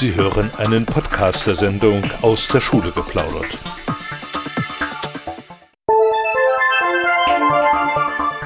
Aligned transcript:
Sie 0.00 0.14
hören 0.14 0.50
einen 0.56 0.86
Podcast 0.86 1.46
der 1.46 1.56
Sendung 1.56 2.02
aus 2.22 2.48
der 2.48 2.62
Schule 2.62 2.90
geplaudert. 2.90 3.58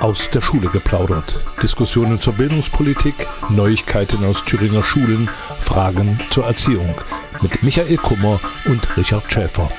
Aus 0.01 0.29
der 0.31 0.41
Schule 0.41 0.69
geplaudert. 0.71 1.39
Diskussionen 1.63 2.21
zur 2.21 2.33
Bildungspolitik, 2.33 3.15
Neuigkeiten 3.51 4.25
aus 4.25 4.45
Thüringer 4.45 4.83
Schulen, 4.83 5.31
Fragen 5.61 6.19
zur 6.31 6.45
Erziehung. 6.45 6.93
Mit 7.41 7.63
Michael 7.63 7.99
Kummer 7.99 8.41
und 8.65 8.97
Richard 8.97 9.33
Schäfer. 9.33 9.71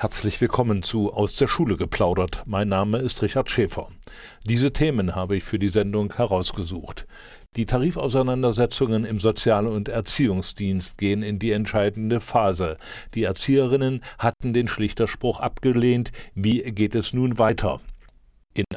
Herzlich 0.00 0.40
willkommen 0.40 0.84
zu 0.84 1.12
Aus 1.12 1.34
der 1.34 1.48
Schule 1.48 1.76
geplaudert. 1.76 2.44
Mein 2.46 2.68
Name 2.68 2.98
ist 2.98 3.20
Richard 3.20 3.50
Schäfer. 3.50 3.88
Diese 4.44 4.72
Themen 4.72 5.16
habe 5.16 5.36
ich 5.36 5.42
für 5.42 5.58
die 5.58 5.70
Sendung 5.70 6.14
herausgesucht. 6.14 7.08
Die 7.56 7.66
Tarifauseinandersetzungen 7.66 9.04
im 9.04 9.18
Sozial- 9.18 9.66
und 9.66 9.88
Erziehungsdienst 9.88 10.98
gehen 10.98 11.24
in 11.24 11.40
die 11.40 11.50
entscheidende 11.50 12.20
Phase. 12.20 12.76
Die 13.16 13.24
Erzieherinnen 13.24 14.04
hatten 14.18 14.52
den 14.52 14.68
Schlichterspruch 14.68 15.40
abgelehnt. 15.40 16.12
Wie 16.32 16.62
geht 16.70 16.94
es 16.94 17.12
nun 17.12 17.40
weiter? 17.40 17.80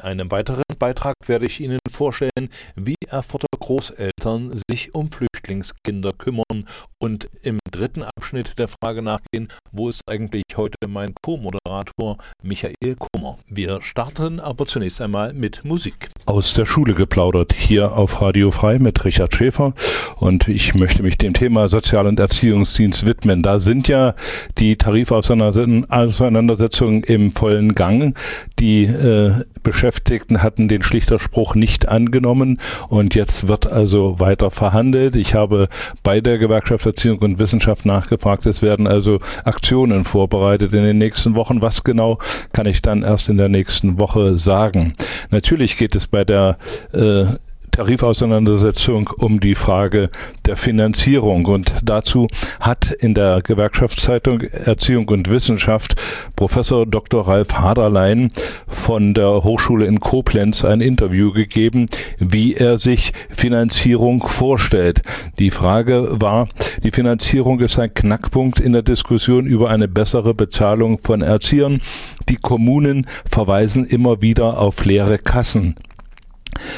Einem 0.02 0.30
weiteren 0.30 0.62
Beitrag 0.78 1.14
werde 1.26 1.46
ich 1.46 1.60
Ihnen 1.60 1.78
vorstellen, 1.90 2.48
wie 2.76 2.94
Erfurter 3.08 3.46
Großeltern 3.58 4.60
sich 4.68 4.94
um 4.94 5.10
Flüchtlingskinder 5.10 6.12
kümmern 6.12 6.66
und 6.98 7.28
im 7.42 7.58
dritten 7.70 8.02
Abschnitt 8.02 8.58
der 8.58 8.68
Frage 8.68 9.02
nachgehen, 9.02 9.48
wo 9.70 9.88
ist 9.88 10.00
eigentlich 10.08 10.42
heute 10.56 10.76
mein 10.88 11.14
Co-Moderator 11.22 12.18
Michael 12.42 12.96
Kummer. 12.98 13.38
Wir 13.48 13.80
starten 13.82 14.40
aber 14.40 14.66
zunächst 14.66 15.00
einmal 15.00 15.32
mit 15.32 15.64
Musik. 15.64 16.10
Aus 16.26 16.54
der 16.54 16.66
Schule 16.66 16.94
geplaudert, 16.94 17.52
hier 17.52 17.92
auf 17.92 18.20
Radio 18.20 18.50
Frei 18.50 18.78
mit 18.78 19.04
Richard 19.04 19.34
Schäfer 19.34 19.74
und 20.16 20.48
ich 20.48 20.74
möchte 20.74 21.02
mich 21.02 21.18
dem 21.18 21.34
Thema 21.34 21.68
Sozial- 21.68 22.06
und 22.06 22.18
Erziehungsdienst 22.18 23.06
widmen. 23.06 23.42
Da 23.42 23.58
sind 23.58 23.88
ja 23.88 24.14
die 24.58 24.76
Tarifauseinandersetzungen 24.76 27.02
im 27.04 27.30
vollen 27.30 27.74
Gang. 27.74 28.16
Die 28.58 28.84
äh, 28.84 29.44
Beschäftigten 29.92 30.42
hatten 30.42 30.68
den 30.68 30.82
Schlichterspruch 30.82 31.54
nicht 31.54 31.86
angenommen 31.86 32.60
und 32.88 33.14
jetzt 33.14 33.48
wird 33.48 33.70
also 33.70 34.18
weiter 34.20 34.50
verhandelt. 34.50 35.16
Ich 35.16 35.34
habe 35.34 35.68
bei 36.02 36.22
der 36.22 36.38
Gewerkschaft 36.38 36.86
Erziehung 36.86 37.18
und 37.18 37.38
Wissenschaft 37.38 37.84
nachgefragt. 37.84 38.46
Es 38.46 38.62
werden 38.62 38.86
also 38.86 39.20
Aktionen 39.44 40.04
vorbereitet 40.04 40.72
in 40.72 40.82
den 40.82 40.96
nächsten 40.96 41.34
Wochen. 41.34 41.60
Was 41.60 41.84
genau 41.84 42.18
kann 42.54 42.66
ich 42.66 42.80
dann 42.80 43.02
erst 43.02 43.28
in 43.28 43.36
der 43.36 43.50
nächsten 43.50 44.00
Woche 44.00 44.38
sagen? 44.38 44.94
Natürlich 45.30 45.76
geht 45.76 45.94
es 45.94 46.06
bei 46.06 46.24
der 46.24 46.56
äh, 46.94 47.24
Tarifauseinandersetzung 47.72 49.08
um 49.16 49.40
die 49.40 49.54
Frage 49.54 50.10
der 50.46 50.56
Finanzierung. 50.56 51.46
Und 51.46 51.72
dazu 51.82 52.28
hat 52.60 52.92
in 52.92 53.14
der 53.14 53.40
Gewerkschaftszeitung 53.42 54.42
Erziehung 54.42 55.08
und 55.08 55.28
Wissenschaft 55.30 55.96
Professor 56.36 56.86
Dr. 56.86 57.26
Ralf 57.26 57.54
Haderlein 57.54 58.30
von 58.66 59.14
der 59.14 59.42
Hochschule 59.42 59.86
in 59.86 60.00
Koblenz 60.00 60.64
ein 60.64 60.82
Interview 60.82 61.32
gegeben, 61.32 61.86
wie 62.18 62.54
er 62.54 62.76
sich 62.76 63.14
Finanzierung 63.30 64.26
vorstellt. 64.26 65.00
Die 65.38 65.50
Frage 65.50 66.20
war, 66.20 66.48
die 66.84 66.90
Finanzierung 66.90 67.60
ist 67.60 67.78
ein 67.78 67.94
Knackpunkt 67.94 68.60
in 68.60 68.72
der 68.72 68.82
Diskussion 68.82 69.46
über 69.46 69.70
eine 69.70 69.88
bessere 69.88 70.34
Bezahlung 70.34 70.98
von 70.98 71.22
Erziehern. 71.22 71.80
Die 72.28 72.36
Kommunen 72.36 73.06
verweisen 73.24 73.86
immer 73.86 74.20
wieder 74.20 74.58
auf 74.58 74.84
leere 74.84 75.16
Kassen. 75.16 75.76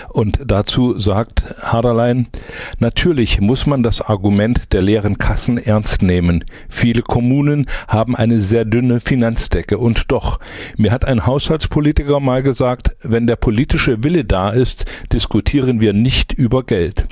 Und 0.08 0.38
dazu 0.46 0.98
sagt 0.98 1.44
Haderlein, 1.62 2.26
natürlich 2.78 3.40
muss 3.40 3.66
man 3.66 3.82
das 3.82 4.00
Argument 4.00 4.72
der 4.72 4.82
leeren 4.82 5.18
Kassen 5.18 5.58
ernst 5.58 6.02
nehmen. 6.02 6.44
Viele 6.68 7.02
Kommunen 7.02 7.66
haben 7.88 8.16
eine 8.16 8.40
sehr 8.40 8.64
dünne 8.64 9.00
Finanzdecke. 9.00 9.78
Und 9.78 10.10
doch, 10.10 10.40
mir 10.76 10.92
hat 10.92 11.04
ein 11.04 11.26
Haushaltspolitiker 11.26 12.20
mal 12.20 12.42
gesagt, 12.42 12.96
wenn 13.02 13.26
der 13.26 13.36
politische 13.36 14.02
Wille 14.02 14.24
da 14.24 14.50
ist, 14.50 14.84
diskutieren 15.12 15.80
wir 15.80 15.92
nicht 15.92 16.32
über 16.32 16.62
Geld. 16.62 17.06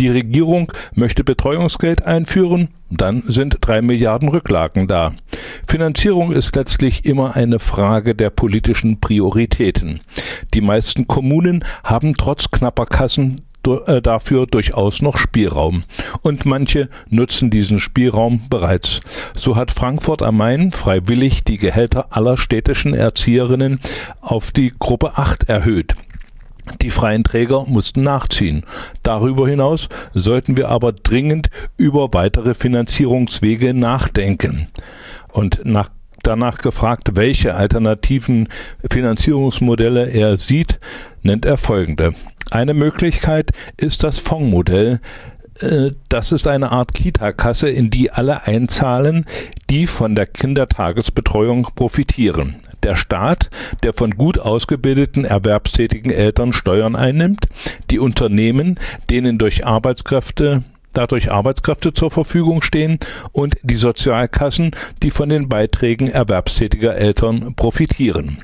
Die 0.00 0.08
Regierung 0.08 0.72
möchte 0.94 1.24
Betreuungsgeld 1.24 2.06
einführen, 2.06 2.70
dann 2.88 3.22
sind 3.26 3.58
drei 3.60 3.82
Milliarden 3.82 4.30
Rücklagen 4.30 4.88
da. 4.88 5.12
Finanzierung 5.68 6.32
ist 6.32 6.56
letztlich 6.56 7.04
immer 7.04 7.36
eine 7.36 7.58
Frage 7.58 8.14
der 8.14 8.30
politischen 8.30 8.98
Prioritäten. 8.98 10.00
Die 10.54 10.62
meisten 10.62 11.06
Kommunen 11.06 11.66
haben 11.84 12.14
trotz 12.14 12.50
knapper 12.50 12.86
Kassen 12.86 13.42
äh, 13.66 14.00
dafür 14.00 14.46
durchaus 14.46 15.02
noch 15.02 15.18
Spielraum. 15.18 15.84
Und 16.22 16.46
manche 16.46 16.88
nutzen 17.10 17.50
diesen 17.50 17.78
Spielraum 17.78 18.48
bereits. 18.48 19.00
So 19.34 19.54
hat 19.54 19.70
Frankfurt 19.70 20.22
am 20.22 20.38
Main 20.38 20.72
freiwillig 20.72 21.44
die 21.44 21.58
Gehälter 21.58 22.16
aller 22.16 22.38
städtischen 22.38 22.94
Erzieherinnen 22.94 23.80
auf 24.22 24.50
die 24.50 24.72
Gruppe 24.78 25.18
8 25.18 25.50
erhöht. 25.50 25.94
Die 26.82 26.90
freien 26.90 27.24
Träger 27.24 27.64
mussten 27.66 28.02
nachziehen. 28.02 28.64
Darüber 29.02 29.48
hinaus 29.48 29.88
sollten 30.14 30.56
wir 30.56 30.68
aber 30.68 30.92
dringend 30.92 31.50
über 31.76 32.12
weitere 32.12 32.54
Finanzierungswege 32.54 33.74
nachdenken. 33.74 34.68
Und 35.28 35.60
nach 35.64 35.90
danach 36.22 36.58
gefragt, 36.58 37.10
welche 37.14 37.54
alternativen 37.54 38.48
Finanzierungsmodelle 38.90 40.10
er 40.10 40.38
sieht, 40.38 40.78
nennt 41.22 41.44
er 41.44 41.56
folgende. 41.56 42.12
Eine 42.50 42.74
Möglichkeit 42.74 43.50
ist 43.76 44.02
das 44.02 44.18
Fondsmodell. 44.18 45.00
Äh, 45.60 45.92
das 46.08 46.32
ist 46.32 46.46
eine 46.46 46.72
Art 46.72 46.94
Kita-Kasse, 46.94 47.70
in 47.70 47.90
die 47.90 48.10
alle 48.10 48.46
einzahlen, 48.46 49.24
die 49.70 49.86
von 49.86 50.14
der 50.14 50.26
Kindertagesbetreuung 50.26 51.68
profitieren 51.74 52.56
der 52.82 52.96
Staat, 52.96 53.50
der 53.82 53.92
von 53.92 54.12
gut 54.12 54.38
ausgebildeten 54.38 55.24
erwerbstätigen 55.24 56.10
Eltern 56.10 56.52
Steuern 56.52 56.96
einnimmt, 56.96 57.46
die 57.90 57.98
Unternehmen, 57.98 58.78
denen 59.08 59.38
durch 59.38 59.66
Arbeitskräfte 59.66 60.62
dadurch 60.92 61.30
Arbeitskräfte 61.30 61.92
zur 61.92 62.10
Verfügung 62.10 62.62
stehen 62.62 62.98
und 63.32 63.56
die 63.62 63.76
Sozialkassen, 63.76 64.72
die 65.02 65.10
von 65.10 65.28
den 65.28 65.48
Beiträgen 65.48 66.08
erwerbstätiger 66.08 66.96
Eltern 66.96 67.54
profitieren. 67.54 68.38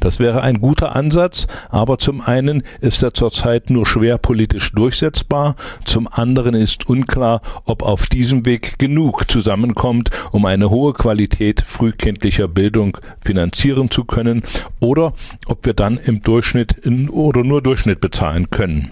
Das 0.00 0.18
wäre 0.18 0.42
ein 0.42 0.60
guter 0.60 0.94
Ansatz, 0.94 1.46
aber 1.68 1.98
zum 1.98 2.20
einen 2.20 2.62
ist 2.80 3.02
er 3.02 3.14
zurzeit 3.14 3.70
nur 3.70 3.86
schwer 3.86 4.18
politisch 4.18 4.72
durchsetzbar, 4.72 5.56
zum 5.84 6.08
anderen 6.10 6.54
ist 6.54 6.88
unklar, 6.88 7.40
ob 7.64 7.82
auf 7.82 8.06
diesem 8.06 8.46
Weg 8.46 8.78
genug 8.78 9.30
zusammenkommt, 9.30 10.10
um 10.30 10.44
eine 10.46 10.70
hohe 10.70 10.92
Qualität 10.92 11.62
frühkindlicher 11.62 12.48
Bildung 12.48 12.98
finanzieren 13.24 13.90
zu 13.90 14.04
können 14.04 14.42
oder 14.80 15.12
ob 15.46 15.66
wir 15.66 15.74
dann 15.74 15.96
im 15.96 16.22
Durchschnitt 16.22 16.76
oder 17.10 17.42
nur 17.42 17.62
Durchschnitt 17.62 18.00
bezahlen 18.00 18.50
können. 18.50 18.90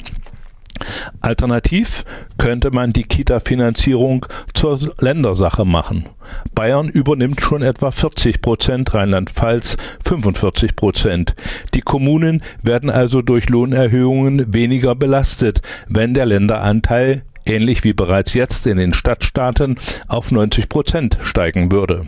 Alternativ 1.20 2.04
könnte 2.38 2.70
man 2.70 2.92
die 2.92 3.04
Kita-Finanzierung 3.04 4.26
zur 4.54 4.78
Ländersache 4.98 5.64
machen. 5.64 6.06
Bayern 6.54 6.88
übernimmt 6.88 7.40
schon 7.40 7.62
etwa 7.62 7.90
40 7.90 8.40
Prozent, 8.42 8.94
Rheinland-Pfalz 8.94 9.76
45 10.04 10.76
Prozent. 10.76 11.34
Die 11.74 11.80
Kommunen 11.80 12.42
werden 12.62 12.90
also 12.90 13.22
durch 13.22 13.48
Lohnerhöhungen 13.48 14.52
weniger 14.52 14.94
belastet, 14.94 15.62
wenn 15.88 16.14
der 16.14 16.26
Länderanteil 16.26 17.22
ähnlich 17.46 17.84
wie 17.84 17.92
bereits 17.92 18.34
jetzt 18.34 18.66
in 18.66 18.76
den 18.76 18.94
Stadtstaaten, 18.94 19.76
auf 20.08 20.30
90 20.30 20.68
Prozent 20.68 21.18
steigen 21.22 21.72
würde. 21.72 22.06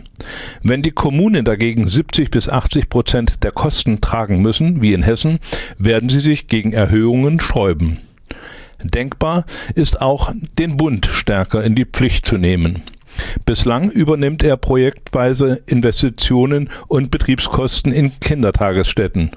Wenn 0.63 0.81
die 0.81 0.91
Kommunen 0.91 1.45
dagegen 1.45 1.87
70 1.87 2.31
bis 2.31 2.49
80 2.49 2.89
Prozent 2.89 3.43
der 3.43 3.51
Kosten 3.51 4.01
tragen 4.01 4.41
müssen, 4.41 4.81
wie 4.81 4.93
in 4.93 5.03
Hessen, 5.03 5.39
werden 5.77 6.09
sie 6.09 6.19
sich 6.19 6.47
gegen 6.47 6.73
Erhöhungen 6.73 7.39
sträuben. 7.39 7.99
Denkbar 8.83 9.45
ist 9.75 10.01
auch, 10.01 10.31
den 10.59 10.77
Bund 10.77 11.05
stärker 11.05 11.63
in 11.63 11.75
die 11.75 11.85
Pflicht 11.85 12.25
zu 12.25 12.37
nehmen. 12.37 12.81
Bislang 13.45 13.89
übernimmt 13.89 14.43
er 14.43 14.57
projektweise 14.57 15.61
Investitionen 15.67 16.69
und 16.87 17.11
Betriebskosten 17.11 17.93
in 17.93 18.19
Kindertagesstätten. 18.19 19.31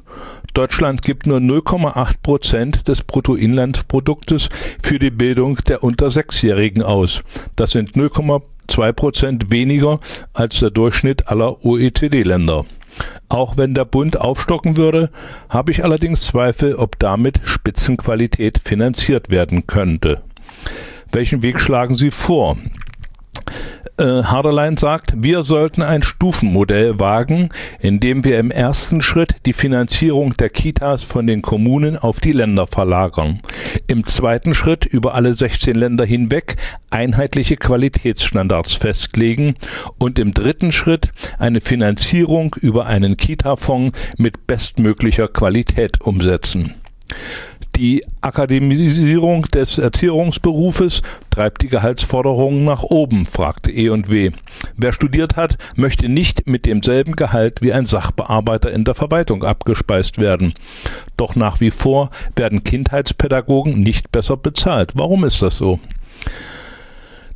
Deutschland 0.55 1.03
gibt 1.03 1.27
nur 1.27 1.39
0,8 1.39 2.15
Prozent 2.23 2.89
des 2.89 3.03
Bruttoinlandproduktes 3.03 4.49
für 4.83 4.99
die 4.99 5.11
Bildung 5.11 5.57
der 5.69 5.85
unter 5.85 6.11
Sechsjährigen 6.11 6.83
aus. 6.83 7.23
Das 7.55 7.73
sind 7.73 7.93
0,2 7.93 8.93
Prozent 8.93 9.51
weniger 9.51 10.01
als 10.33 10.59
der 10.59 10.71
Durchschnitt 10.71 11.29
aller 11.29 11.65
OECD-Länder. 11.65 12.65
Auch 13.29 13.57
wenn 13.57 13.75
der 13.75 13.85
Bund 13.85 14.21
aufstocken 14.21 14.77
würde, 14.77 15.11
habe 15.49 15.71
ich 15.71 15.85
allerdings 15.85 16.23
Zweifel, 16.23 16.75
ob 16.75 16.99
damit 16.99 17.41
Spitzenqualität 17.45 18.61
finanziert 18.65 19.31
werden 19.31 19.67
könnte. 19.67 20.23
Welchen 21.13 21.43
Weg 21.43 21.61
schlagen 21.61 21.97
Sie 21.97 22.11
vor? 22.11 22.57
Äh, 23.99 24.23
Harderlein 24.23 24.77
sagt, 24.77 25.15
wir 25.17 25.43
sollten 25.43 25.83
ein 25.83 26.05
Stufenmodell 26.05 27.01
wagen, 27.01 27.49
in 27.81 27.99
dem 27.99 28.23
wir 28.23 28.39
im 28.39 28.53
ersten 28.53 29.03
Schritt 29.03 29.35
die 29.45 29.53
Finanzierung 29.53 30.37
der 30.37 30.51
Kitas 30.51 31.03
von 31.03 31.27
den 31.27 31.43
Kommunen 31.43 31.99
auf 31.99 32.21
die 32.21 32.31
Länder 32.31 32.69
verlagern. 32.69 33.41
Im 33.89 34.07
zweiten 34.07 34.55
Schritt 34.55 34.85
über 34.87 35.15
alle 35.15 35.35
16 35.35 35.75
Länder 35.75 36.05
hinweg 36.05 36.55
einheitliche 36.91 37.57
Qualitätsstandards 37.57 38.75
festlegen 38.75 39.57
und 39.99 40.21
im 40.21 40.33
dritten 40.33 40.71
Schritt 40.71 41.11
eine 41.41 41.61
Finanzierung 41.61 42.55
über 42.61 42.87
einen 42.87 43.17
Kita-Fonds 43.17 43.99
mit 44.17 44.47
bestmöglicher 44.47 45.27
Qualität 45.27 46.01
umsetzen. 46.03 46.75
Die 47.79 48.05
Akademisierung 48.23 49.43
des 49.53 49.79
Erziehungsberufes 49.79 51.01
treibt 51.31 51.63
die 51.63 51.69
Gehaltsforderungen 51.69 52.65
nach 52.65 52.83
oben, 52.83 53.25
fragte 53.25 53.71
E&W. 53.71 54.33
Wer 54.77 54.93
studiert 54.93 55.37
hat, 55.37 55.59
möchte 55.77 56.09
nicht 56.09 56.49
mit 56.49 56.67
demselben 56.67 57.15
Gehalt 57.15 57.63
wie 57.63 57.73
ein 57.73 57.87
Sachbearbeiter 57.87 58.73
in 58.73 58.83
der 58.83 58.97
Verwaltung 58.97 59.45
abgespeist 59.45 60.19
werden. 60.19 60.55
Doch 61.17 61.37
nach 61.37 61.61
wie 61.61 61.71
vor 61.71 62.11
werden 62.35 62.65
Kindheitspädagogen 62.65 63.81
nicht 63.81 64.11
besser 64.11 64.37
bezahlt. 64.37 64.95
Warum 64.97 65.25
ist 65.25 65.41
das 65.41 65.57
so? 65.57 65.79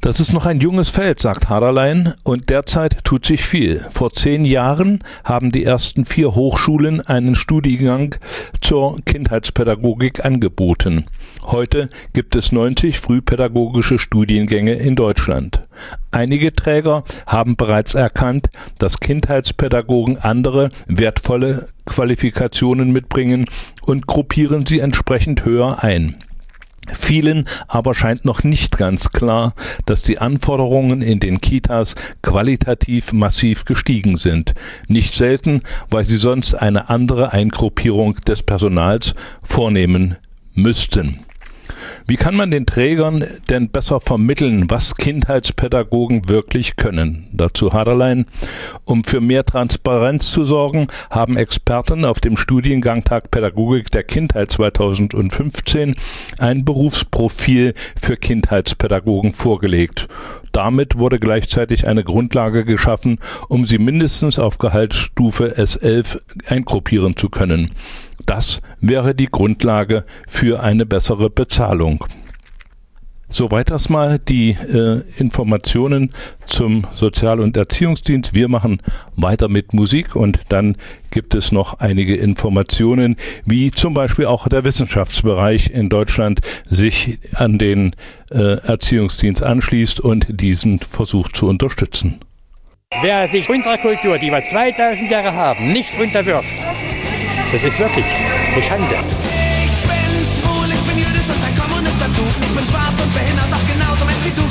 Das 0.03 0.19
ist 0.19 0.33
noch 0.33 0.47
ein 0.47 0.59
junges 0.59 0.91
Feld, 0.91 1.21
sagt 1.21 1.49
Haderlein, 1.49 2.15
und 2.25 2.51
derzeit 2.51 3.05
tut 3.05 3.25
sich 3.25 3.45
viel. 3.45 3.87
Vor 3.93 4.11
zehn 4.11 4.45
Jahren 4.45 4.99
haben 5.23 5.53
die 5.53 5.63
ersten 5.63 6.05
vier 6.05 6.35
Hochschulen 6.35 7.07
einen 7.07 7.37
Studiengang 7.37 8.17
zur 8.61 9.01
Kindheitspädagogik 9.05 10.25
angeboten. 10.25 11.05
Heute 11.45 11.89
gibt 12.15 12.35
es 12.35 12.51
90 12.51 12.99
frühpädagogische 12.99 14.01
Studiengänge 14.01 14.75
in 14.75 14.97
Deutschland. 14.97 15.63
Einige 16.11 16.53
Träger 16.53 17.05
haben 17.29 17.55
bereits 17.55 17.95
erkannt, 17.95 18.51
dass 18.79 18.99
Kindheitspädagogen 18.99 20.19
andere 20.19 20.71
wertvolle 20.89 21.69
Qualifikationen 21.87 22.91
mitbringen 22.91 23.45
und 23.83 24.09
gruppieren 24.09 24.67
sie 24.67 24.81
entsprechend 24.81 25.45
höher 25.45 25.85
ein. 25.85 26.17
Vielen 26.93 27.49
aber 27.69 27.95
scheint 27.95 28.25
noch 28.25 28.45
nicht 28.45 28.79
ganz 28.79 29.11
klar, 29.11 29.55
dass 29.87 30.03
die 30.03 30.19
Anforderungen 30.19 31.03
in 31.03 31.21
den 31.21 31.41
Kitas 31.41 31.95
qualitativ 32.23 33.13
massiv 33.13 33.65
gestiegen 33.65 34.17
sind. 34.17 34.55
Nicht 34.89 35.15
selten, 35.15 35.63
weil 35.91 36.05
sie 36.05 36.17
sonst 36.17 36.55
eine 36.55 36.89
andere 36.89 37.33
Eingruppierung 37.33 38.17
des 38.27 38.43
Personals 38.43 39.15
vornehmen 39.43 40.17
müssten. 40.55 41.21
Wie 42.07 42.17
kann 42.17 42.35
man 42.35 42.51
den 42.51 42.67
Trägern 42.67 43.25
denn 43.49 43.69
besser 43.69 44.01
vermitteln, 44.01 44.71
was 44.71 44.97
Kindheitspädagogen 44.97 46.29
wirklich 46.29 46.77
können? 46.77 47.29
Dazu 47.33 47.73
Haderlein. 47.73 48.27
Um 48.85 49.05
für 49.05 49.21
mehr 49.21 49.45
Transparenz 49.45 50.31
zu 50.31 50.45
sorgen, 50.45 50.89
haben 51.11 51.37
Experten 51.37 52.05
auf 52.05 52.21
dem 52.21 52.37
Studiengangtag 52.37 53.31
Pädagogik 53.31 53.91
der 53.91 54.03
Kindheit 54.03 54.51
2015 54.51 55.95
ein 56.39 56.65
Berufsprofil 56.65 57.75
für 58.01 58.17
Kindheitspädagogen 58.17 59.33
vorgelegt. 59.33 60.09
Damit 60.53 60.99
wurde 60.99 61.19
gleichzeitig 61.19 61.89
eine 61.89 62.05
Grundlage 62.05 62.65
geschaffen, 62.65 63.19
um 63.49 63.65
sie 63.65 63.79
mindestens 63.79 64.39
auf 64.39 64.59
Gehaltsstufe 64.59 65.55
S11 65.57 66.21
eingruppieren 66.47 67.17
zu 67.17 67.31
können. 67.31 67.71
Das 68.27 68.61
wäre 68.81 69.15
die 69.15 69.27
Grundlage 69.27 70.05
für 70.27 70.63
eine 70.63 70.87
bessere 70.87 71.31
Bezahlung. 71.31 72.05
Soweit 73.33 73.71
erstmal 73.71 74.19
die 74.19 74.51
äh, 74.51 75.01
Informationen 75.17 76.11
zum 76.45 76.87
Sozial- 76.95 77.41
und 77.41 77.57
Erziehungsdienst. 77.57 78.35
Wir 78.35 78.49
machen 78.49 78.83
weiter 79.17 79.49
mit 79.49 79.73
Musik 79.73 80.15
und 80.15 80.41
dann 80.51 80.77
gibt 81.11 81.35
es 81.35 81.51
noch 81.51 81.81
einige 81.81 82.15
Informationen, 82.15 83.17
wie 83.47 83.71
zum 83.71 83.95
Beispiel 83.95 84.27
auch 84.27 84.49
der 84.49 84.65
Wissenschaftsbereich 84.65 85.71
in 85.71 85.89
Deutschland 85.89 86.41
sich 86.69 87.21
an 87.35 87.57
den 87.57 87.97
äh, 88.31 88.59
Erziehungsdienst 88.67 89.43
anschließt 89.43 89.99
und 90.01 90.27
diesen 90.29 90.81
versucht 90.81 91.35
zu 91.35 91.49
unterstützen. 91.49 92.21
Wer 93.01 93.31
sich 93.31 93.49
unserer 93.49 93.79
Kultur, 93.79 94.19
die 94.19 94.31
wir 94.31 94.45
2000 94.45 95.11
Jahre 95.11 95.33
haben, 95.33 95.73
nicht 95.73 95.99
unterwirft, 95.99 96.49
das 97.53 97.63
ist 97.63 97.79
wirklich 97.79 98.05
eine 98.55 98.63
Schande. 98.63 98.97
Ich 99.65 99.77
bin 99.83 100.25
schwul, 100.25 100.69
ich 100.69 100.81
bin 100.89 100.99
jüdisch 100.99 101.29
und 101.29 101.45
ein 101.45 101.57
Kommunist 101.59 101.97
dazu. 102.01 102.23
Ich 102.41 102.49
bin 102.57 102.67
schwarz 102.67 103.01
und 103.03 103.13
behindert, 103.15 103.47
doch 103.51 103.67
genauso 103.73 104.05
Mensch 104.05 104.25
wie 104.25 104.31
du. 104.37 104.43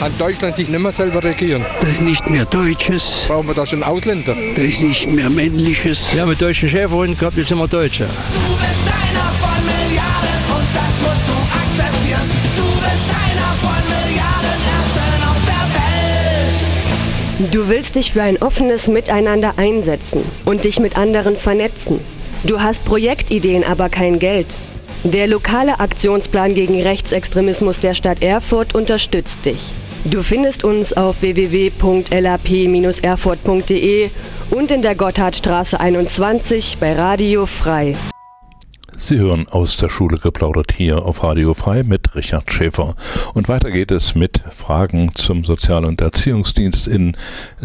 Kann 0.00 0.12
Deutschland 0.18 0.54
sich 0.54 0.68
nicht 0.68 0.80
mehr 0.80 0.92
selber 0.92 1.22
regieren? 1.22 1.64
Das 1.80 1.90
ist 1.90 2.00
nicht 2.02 2.28
mehr 2.28 2.44
Deutsches, 2.46 3.24
Brauchen 3.28 3.48
wir 3.48 3.54
da 3.54 3.66
schon 3.66 3.82
Ausländer? 3.82 4.34
das 4.56 4.64
ist 4.64 4.82
nicht 4.82 5.06
mehr 5.08 5.30
Männliches. 5.30 6.12
Wir 6.14 6.22
haben 6.22 6.30
einen 6.30 6.38
deutschen 6.38 6.68
Schäferhund 6.68 7.18
gehabt, 7.18 7.36
jetzt 7.36 7.48
sind 7.48 7.58
wir 7.58 7.68
Deutsche. 7.68 8.04
Du 8.04 8.56
bist 8.56 8.86
einer 8.86 9.30
von 9.40 9.64
Milliarden 9.66 10.40
und 10.56 10.66
das 10.74 10.94
musst 11.04 11.24
du 11.28 11.36
akzeptieren. 11.60 12.28
Du 12.56 12.64
bist 12.80 13.08
einer 13.24 13.50
von 13.60 13.80
Milliarden 13.92 14.58
Herrschern 14.68 15.22
auf 15.28 15.40
der 15.46 15.64
Welt. 17.44 17.52
Du 17.54 17.68
willst 17.68 17.96
dich 17.96 18.12
für 18.12 18.22
ein 18.22 18.40
offenes 18.40 18.88
Miteinander 18.88 19.54
einsetzen 19.58 20.22
und 20.46 20.64
dich 20.64 20.80
mit 20.80 20.96
anderen 20.96 21.36
vernetzen. 21.36 22.00
Du 22.44 22.60
hast 22.60 22.84
Projektideen, 22.84 23.64
aber 23.64 23.88
kein 23.88 24.18
Geld. 24.18 24.46
Der 25.04 25.26
lokale 25.26 25.80
Aktionsplan 25.80 26.52
gegen 26.54 26.82
Rechtsextremismus 26.82 27.78
der 27.78 27.94
Stadt 27.94 28.22
Erfurt 28.22 28.74
unterstützt 28.74 29.46
dich. 29.46 29.60
Du 30.04 30.22
findest 30.22 30.64
uns 30.64 30.92
auf 30.94 31.22
www.lap-erfurt.de 31.22 34.10
und 34.50 34.70
in 34.70 34.82
der 34.82 34.94
Gotthardstraße 34.94 35.78
21 35.78 36.78
bei 36.80 36.94
Radio 36.94 37.44
Frei. 37.46 37.94
Sie 39.02 39.18
hören 39.18 39.46
aus 39.50 39.78
der 39.78 39.88
Schule 39.88 40.18
geplaudert 40.18 40.72
hier 40.76 41.06
auf 41.06 41.22
Radio 41.24 41.54
Frei 41.54 41.84
mit 41.84 42.14
Richard 42.14 42.52
Schäfer. 42.52 42.96
Und 43.32 43.48
weiter 43.48 43.70
geht 43.70 43.90
es 43.92 44.14
mit 44.14 44.42
Fragen 44.50 45.12
zum 45.14 45.42
Sozial- 45.42 45.86
und 45.86 46.02
Erziehungsdienst 46.02 46.86
in 46.86 47.16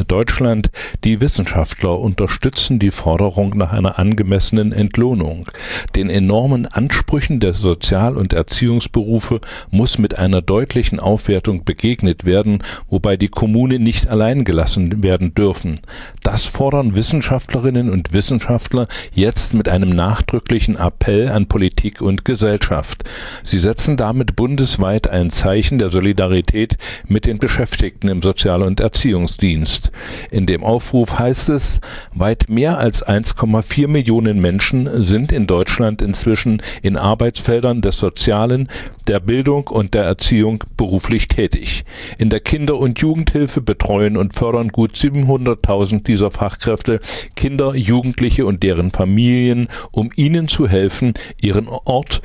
Deutschland. 0.08 0.72
Die 1.04 1.20
Wissenschaftler 1.20 2.00
unterstützen 2.00 2.80
die 2.80 2.90
Forderung 2.90 3.58
nach 3.58 3.74
einer 3.74 4.00
angemessenen 4.00 4.72
Entlohnung. 4.72 5.52
Den 5.94 6.10
enormen 6.10 6.68
Ansprüchen 6.68 7.42
der 7.42 7.54
Sozial- 7.54 8.16
und 8.16 8.32
Erziehungsberufe 8.32 9.42
muss 9.70 9.98
mit 9.98 10.18
einer 10.18 10.42
deutlichen 10.42 11.02
Aufwertung 11.02 11.66
begegnet 11.66 12.24
werden, 12.24 12.64
wobei 12.90 13.18
die 13.18 13.28
Kommunen 13.28 13.84
nicht 13.84 14.08
allein 14.08 14.46
gelassen 14.46 15.04
werden 15.04 15.36
dürfen. 15.36 15.82
Das 16.24 16.46
fordern 16.46 16.96
Wissenschaftlerinnen 16.96 17.90
und 17.90 18.14
Wissenschaftler 18.14 18.88
jetzt 19.14 19.54
mit 19.54 19.68
einem 19.68 19.90
nachdrücklichen 19.90 20.78
Appell 20.78 21.25
an 21.32 21.48
Politik 21.48 22.02
und 22.02 22.26
Gesellschaft. 22.26 23.04
Sie 23.44 23.60
setzen 23.60 23.98
damit 23.98 24.36
bundesweit 24.36 25.08
ein 25.08 25.32
Zeichen 25.32 25.80
der 25.80 25.90
Solidarität 25.90 26.78
mit 27.08 27.26
den 27.26 27.40
Beschäftigten 27.40 28.08
im 28.08 28.22
Sozial- 28.22 28.64
und 28.64 28.80
Erziehungsdienst. 28.80 29.92
In 30.32 30.46
dem 30.46 30.64
Aufruf 30.64 31.20
heißt 31.20 31.50
es, 31.50 31.82
weit 32.14 32.50
mehr 32.50 32.78
als 32.78 33.06
1,4 33.06 33.88
Millionen 33.88 34.40
Menschen 34.40 34.90
sind 35.04 35.32
in 35.32 35.48
Deutschland 35.48 36.02
inzwischen 36.02 36.62
in 36.82 36.98
Arbeitsfeldern 36.98 37.82
des 37.82 37.98
Sozialen, 37.98 38.70
der 39.08 39.20
Bildung 39.20 39.68
und 39.68 39.94
der 39.94 40.04
Erziehung 40.04 40.64
beruflich 40.78 41.28
tätig. 41.28 41.86
In 42.18 42.30
der 42.30 42.40
Kinder- 42.40 42.78
und 42.78 43.00
Jugendhilfe 43.00 43.62
betreuen 43.62 44.18
und 44.18 44.34
fördern 44.34 44.70
gut 44.70 44.96
700.000 44.96 46.04
dieser 46.04 46.32
Fachkräfte 46.32 47.00
Kinder, 47.36 47.76
Jugendliche 47.76 48.46
und 48.46 48.64
deren 48.64 48.92
Familien, 48.92 49.68
um 49.92 50.12
ihnen 50.16 50.48
zu 50.48 50.68
helfen, 50.68 51.14
ihren 51.42 51.68
Ort 51.68 52.22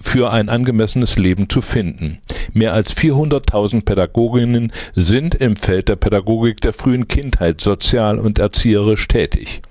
für 0.00 0.30
ein 0.30 0.48
angemessenes 0.48 1.16
Leben 1.16 1.48
zu 1.48 1.60
finden. 1.60 2.18
Mehr 2.52 2.72
als 2.72 2.96
400.000 2.96 3.84
Pädagoginnen 3.84 4.72
sind 4.94 5.34
im 5.34 5.56
Feld 5.56 5.88
der 5.88 5.96
Pädagogik 5.96 6.60
der 6.60 6.72
frühen 6.72 7.08
Kindheit 7.08 7.60
sozial 7.60 8.18
und 8.18 8.38
erzieherisch 8.38 9.08
tätig. 9.08 9.62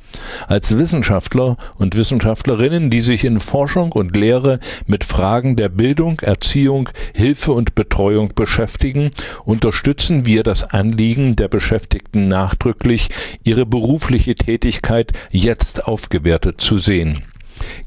Als 0.48 0.78
Wissenschaftler 0.78 1.58
und 1.78 1.98
Wissenschaftlerinnen, 1.98 2.90
die 2.90 3.02
sich 3.02 3.24
in 3.26 3.40
Forschung 3.40 3.92
und 3.92 4.16
Lehre 4.16 4.60
mit 4.88 5.04
Fragen 5.04 5.56
der 5.56 5.70
Bildung, 5.70 6.20
Erziehung, 6.22 6.90
Hilfe 7.14 7.52
und 7.52 7.76
Betreuung 7.76 8.32
beschäftigen, 8.36 9.12
unterstützen 9.44 10.26
wir 10.26 10.44
das 10.44 10.64
Anliegen 10.64 11.36
der 11.36 11.48
Beschäftigten 11.48 12.28
nachdrücklich, 12.28 13.10
ihre 13.44 13.66
berufliche 13.66 14.36
Tätigkeit 14.36 15.12
jetzt 15.32 15.86
aufgewertet 15.86 16.62
zu 16.62 16.78
sehen. 16.78 17.24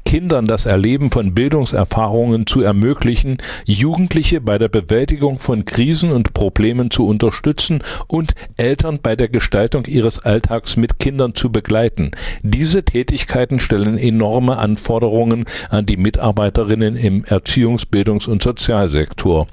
Kindern 0.05 0.47
das 0.47 0.65
Erleben 0.65 1.11
von 1.11 1.35
Bildungserfahrungen 1.35 2.47
zu 2.47 2.61
ermöglichen, 2.61 3.37
Jugendliche 3.65 4.41
bei 4.41 4.57
der 4.57 4.69
Bewältigung 4.69 5.39
von 5.39 5.65
Krisen 5.65 6.11
und 6.11 6.33
Problemen 6.33 6.89
zu 6.89 7.05
unterstützen 7.05 7.83
und 8.07 8.33
Eltern 8.57 8.99
bei 9.03 9.15
der 9.15 9.29
Gestaltung 9.29 9.85
ihres 9.85 10.19
Alltags 10.19 10.77
mit 10.77 10.99
Kindern 10.99 11.35
zu 11.35 11.51
begleiten. 11.51 12.11
Diese 12.41 12.83
Tätigkeiten 12.83 13.59
stellen 13.59 13.97
enorme 13.97 14.57
Anforderungen 14.57 15.45
an 15.69 15.85
die 15.85 15.97
Mitarbeiterinnen 15.97 16.95
im 16.95 17.23
Erziehungs-, 17.23 17.85
Bildungs- 17.85 18.27
und 18.27 18.41
Sozialsektor. 18.41 19.45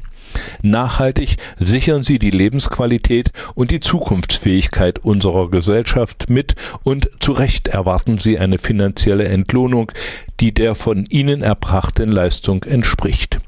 Nachhaltig 0.62 1.36
sichern 1.58 2.02
sie 2.02 2.18
die 2.18 2.30
Lebensqualität 2.30 3.32
und 3.54 3.70
die 3.70 3.80
Zukunftsfähigkeit 3.80 4.98
unserer 5.00 5.50
Gesellschaft 5.50 6.28
mit 6.28 6.54
und 6.82 7.10
zu 7.20 7.32
Recht 7.32 7.68
erwarten 7.68 8.18
sie 8.18 8.38
eine 8.38 8.58
finanzielle 8.58 9.26
Entlohnung, 9.28 9.92
die 10.40 10.52
der 10.52 10.74
von 10.74 11.04
ihnen 11.08 11.42
erbrachten 11.42 12.10
Leistung 12.10 12.64
entspricht. 12.64 13.40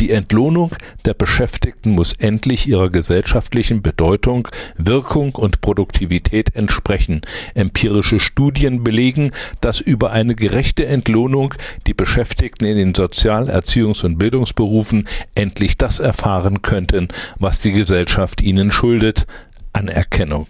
Die 0.00 0.10
Entlohnung 0.10 0.74
der 1.04 1.14
Beschäftigten 1.14 1.90
muss 1.90 2.12
endlich 2.14 2.66
ihrer 2.66 2.90
gesellschaftlichen 2.90 3.82
Bedeutung, 3.82 4.48
Wirkung 4.76 5.34
und 5.34 5.60
Produktivität 5.60 6.56
entsprechen. 6.56 7.20
Empirische 7.54 8.18
Studien 8.18 8.82
belegen, 8.82 9.32
dass 9.60 9.80
über 9.80 10.10
eine 10.10 10.34
gerechte 10.34 10.86
Entlohnung 10.86 11.54
die 11.86 11.94
Beschäftigten 11.94 12.64
in 12.64 12.76
den 12.76 12.94
Sozial-, 12.94 13.50
Erziehungs- 13.50 14.04
und 14.04 14.18
Bildungsberufen 14.18 15.06
endlich 15.34 15.78
das 15.78 16.00
erfahren 16.00 16.62
könnten, 16.62 17.08
was 17.38 17.60
die 17.60 17.72
Gesellschaft 17.72 18.40
ihnen 18.40 18.72
schuldet, 18.72 19.26
Anerkennung. 19.72 20.48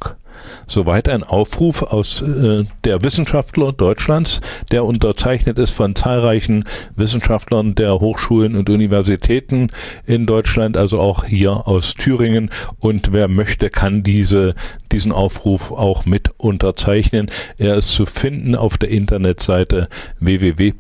Soweit 0.73 1.07
ein 1.11 1.23
Aufruf 1.23 1.83
aus 1.83 2.23
äh, 2.23 2.65
der 2.85 3.05
Wissenschaftler 3.05 3.75
Deutschlands, 3.75 4.41
der 4.71 4.87
unterzeichnet 4.87 5.59
ist 5.59 5.73
von 5.73 5.95
zahlreichen 5.95 6.65
Wissenschaftlern 6.97 7.75
der 7.75 8.01
Hochschulen 8.01 8.57
und 8.57 8.71
Universitäten 8.71 9.69
in 10.07 10.25
Deutschland, 10.25 10.79
also 10.79 10.99
auch 10.99 11.27
hier 11.27 11.69
aus 11.69 11.93
Thüringen. 11.93 12.51
Und 12.79 13.13
wer 13.13 13.29
möchte, 13.29 13.69
kann 13.69 14.03
diese, 14.03 14.55
diesen 14.93 15.13
Aufruf 15.13 15.73
auch 15.73 16.07
mit 16.07 16.31
unterzeichnen. 16.39 17.31
Er 17.59 17.75
ist 17.75 17.93
zu 17.93 18.07
finden 18.07 18.55
auf 18.55 18.79
der 18.79 18.89
Internetseite 18.89 19.91
www.gew.de 20.21 20.71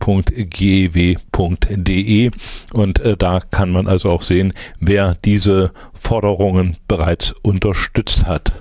und 2.72 3.00
äh, 3.00 3.16
da 3.18 3.40
kann 3.40 3.70
man 3.70 3.88
also 3.88 4.08
auch 4.08 4.22
sehen, 4.22 4.54
wer 4.80 5.16
diese 5.22 5.72
Forderungen 5.92 6.78
bereits 6.88 7.32
unterstützt 7.42 8.24
hat. 8.26 8.54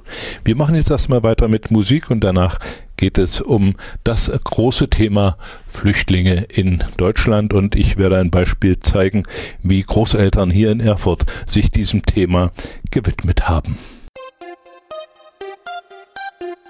Wir 0.43 0.57
machen 0.57 0.75
jetzt 0.75 0.91
erstmal 0.91 1.20
weiter 1.23 1.47
mit 1.47 1.71
Musik 1.71 2.09
und 2.09 2.23
danach 2.23 2.59
geht 2.97 3.17
es 3.17 3.41
um 3.41 3.75
das 4.03 4.31
große 4.43 4.89
Thema 4.89 5.35
Flüchtlinge 5.67 6.45
in 6.49 6.83
Deutschland 6.97 7.53
und 7.53 7.75
ich 7.75 7.97
werde 7.97 8.19
ein 8.19 8.29
Beispiel 8.29 8.79
zeigen, 8.79 9.23
wie 9.63 9.81
Großeltern 9.81 10.51
hier 10.51 10.71
in 10.71 10.79
Erfurt 10.79 11.25
sich 11.47 11.71
diesem 11.71 12.03
Thema 12.03 12.51
gewidmet 12.91 13.49
haben. 13.49 13.77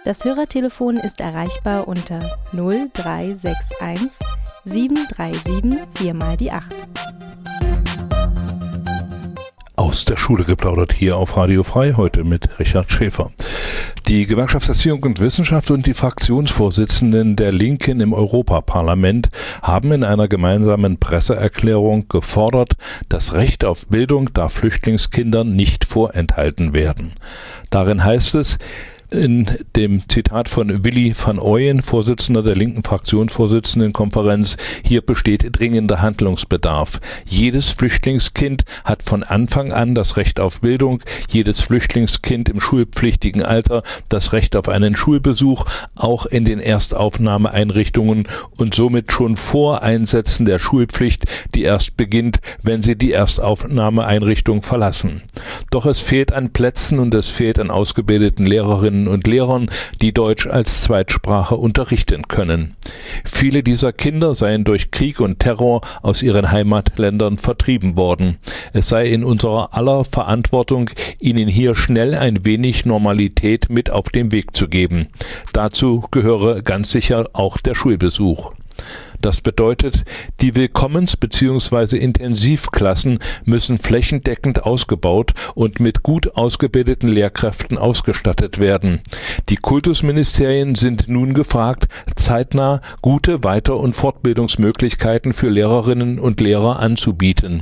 Das 0.06 0.26
Hörertelefon 0.26 0.98
ist 0.98 1.22
erreichbar 1.22 1.88
unter 1.88 2.20
0361 2.54 4.26
737 4.64 5.80
4 5.96 6.14
mal 6.14 6.38
die 6.38 6.52
8 6.52 6.64
aus 9.92 10.06
der 10.06 10.16
Schule 10.16 10.46
geplaudert 10.46 10.94
hier 10.94 11.18
auf 11.18 11.36
Radio 11.36 11.64
Frei 11.64 11.96
heute 11.98 12.24
mit 12.24 12.60
Richard 12.60 12.90
Schäfer. 12.90 13.30
Die 14.08 14.26
Gewerkschaftserziehung 14.26 15.04
und 15.04 15.20
Wissenschaft 15.20 15.70
und 15.70 15.86
die 15.86 15.94
Fraktionsvorsitzenden 15.94 17.36
der 17.36 17.52
Linken 17.52 18.00
im 18.00 18.14
Europaparlament 18.14 19.28
haben 19.62 19.92
in 19.92 20.06
einer 20.06 20.30
gemeinsamen 20.30 20.98
Presseerklärung 20.98 22.08
gefordert, 22.08 22.78
das 23.10 23.34
Recht 23.34 23.66
auf 23.66 23.86
Bildung 23.88 24.32
darf 24.32 24.54
Flüchtlingskindern 24.54 25.58
nicht 25.58 25.84
vorenthalten 25.84 26.72
werden. 26.72 27.12
Darin 27.70 28.02
heißt 28.02 28.36
es, 28.36 28.60
in 29.12 29.50
dem 29.76 30.08
Zitat 30.08 30.48
von 30.48 30.86
Willy 30.86 31.14
van 31.14 31.38
Ooyen, 31.38 31.84
Vorsitzender 31.84 32.44
der 32.44 32.56
linken 32.56 32.82
Fraktionsvorsitzendenkonferenz, 32.84 34.56
hier 34.86 35.02
besteht 35.02 35.48
dringender 35.52 36.02
Handlungsbedarf. 36.02 37.00
Jedes 37.26 37.70
Flüchtlingskind 37.70 38.64
hat 38.86 39.04
von 39.04 39.24
Anfang 39.24 39.74
an 39.74 39.96
das 39.96 40.16
Recht 40.16 40.40
auf 40.40 40.62
Bildung, 40.62 41.02
jedes 41.30 41.60
Flüchtlingskind 41.60 42.48
im 42.48 42.62
schulpflichtigen 42.62 43.44
Alter 43.44 43.84
das 44.08 44.32
Recht 44.32 44.56
auf 44.56 44.70
einen 44.70 44.96
Schulbesuch, 44.96 45.66
auch 45.96 46.26
in 46.26 46.46
den 46.46 46.60
Erstaufnahmeeinrichtungen 46.60 48.28
und 48.56 48.74
somit 48.74 49.12
schon 49.12 49.36
vor 49.36 49.84
Einsetzen 49.84 50.46
der 50.46 50.60
Schulpflicht, 50.60 51.26
die 51.54 51.64
erst 51.64 51.98
beginnt, 51.98 52.40
wenn 52.64 52.82
sie 52.82 52.96
die 52.96 53.12
Erstaufnahmeeinrichtung 53.12 54.62
verlassen. 54.62 55.22
Doch 55.70 55.86
es 55.86 56.00
fehlt 56.00 56.32
an 56.32 56.54
Plätzen 56.54 57.00
und 57.00 57.14
es 57.14 57.30
fehlt 57.30 57.60
an 57.60 57.72
ausgebildeten 57.72 58.46
Lehrerinnen 58.46 59.01
Lehrerinnen 59.02 59.08
und 59.08 59.28
Lehrern, 59.28 59.70
die 60.02 60.14
Deutsch 60.14 60.48
als 60.48 60.82
Zweitsprache 60.84 61.56
unterrichten 61.56 62.28
können. 62.28 62.76
Viele 63.24 63.64
dieser 63.64 63.94
Kinder 63.94 64.34
seien 64.36 64.64
durch 64.64 64.92
Krieg 64.92 65.20
und 65.20 65.40
Terror 65.40 65.82
aus 66.02 66.22
ihren 66.22 66.52
Heimatländern 66.52 67.38
vertrieben 67.38 67.98
worden. 67.98 68.38
Es 68.74 68.90
sei 68.90 69.08
in 69.08 69.24
unserer 69.24 69.74
aller 69.74 70.04
Verantwortung, 70.06 70.90
ihnen 71.20 71.48
hier 71.48 71.76
schnell 71.76 72.16
ein 72.16 72.46
wenig 72.46 72.86
Normalität 72.86 73.70
mit 73.70 73.90
auf 73.90 74.10
den 74.10 74.32
Weg 74.32 74.56
zu 74.56 74.68
geben. 74.68 75.08
Dazu 75.54 76.04
gehöre 76.12 76.62
ganz 76.62 76.92
sicher 76.92 77.30
auch 77.34 77.58
der 77.58 77.76
Schulbesuch. 77.76 78.54
Das 79.22 79.42
bedeutet, 79.42 80.04
die 80.42 80.56
Willkommens- 80.56 81.16
bzw. 81.16 81.98
Intensivklassen 81.98 83.20
müssen 83.46 83.78
flächendeckend 83.78 84.64
ausgebaut 84.64 85.34
und 85.54 85.80
mit 85.80 86.02
gut 86.02 86.36
ausgebildeten 86.36 87.08
Lehrkräften 87.08 87.78
ausgestattet 87.78 88.58
werden. 88.58 89.00
Die 89.50 89.58
Kultusministerien 89.58 90.74
sind 90.74 91.08
nun 91.08 91.36
gefragt, 91.36 91.88
zeitnah 92.16 92.82
gute 93.04 93.44
Weiter- 93.44 93.78
und 93.78 93.96
Fortbildungsmöglichkeiten 93.96 95.34
für 95.34 95.50
Lehrerinnen 95.50 96.18
und 96.18 96.42
Lehrer 96.42 96.80
anzubieten. 96.80 97.62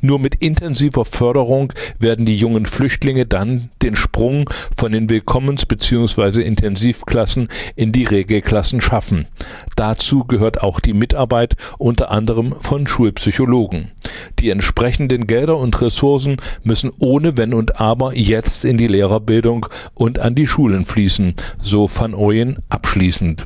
Nur 0.00 0.20
mit 0.20 0.36
intensiver 0.36 1.04
Förderung 1.04 1.72
werden 1.98 2.26
die 2.26 2.36
jungen 2.36 2.66
Flüchtlinge 2.66 3.26
dann 3.26 3.70
den 3.82 3.96
Sprung 3.96 4.48
von 4.76 4.92
den 4.92 5.08
Willkommens- 5.08 5.66
bzw. 5.66 6.42
Intensivklassen 6.42 7.48
in 7.74 7.90
die 7.90 8.04
Regelklassen 8.04 8.80
schaffen. 8.80 9.26
Dazu 9.74 10.24
gehört 10.24 10.62
auch 10.62 10.78
die 10.78 10.91
die 10.92 10.98
Mitarbeit 10.98 11.56
unter 11.78 12.10
anderem 12.10 12.54
von 12.60 12.86
Schulpsychologen. 12.86 13.90
Die 14.38 14.50
entsprechenden 14.50 15.26
Gelder 15.26 15.56
und 15.56 15.80
Ressourcen 15.80 16.36
müssen 16.62 16.92
ohne 16.98 17.36
Wenn 17.36 17.54
und 17.54 17.80
Aber 17.80 18.14
jetzt 18.14 18.64
in 18.64 18.76
die 18.76 18.88
Lehrerbildung 18.88 19.66
und 19.94 20.18
an 20.18 20.34
die 20.34 20.46
Schulen 20.46 20.84
fließen, 20.84 21.34
so 21.58 21.88
van 21.88 22.14
Ooyen 22.14 22.58
abschließend. 22.68 23.44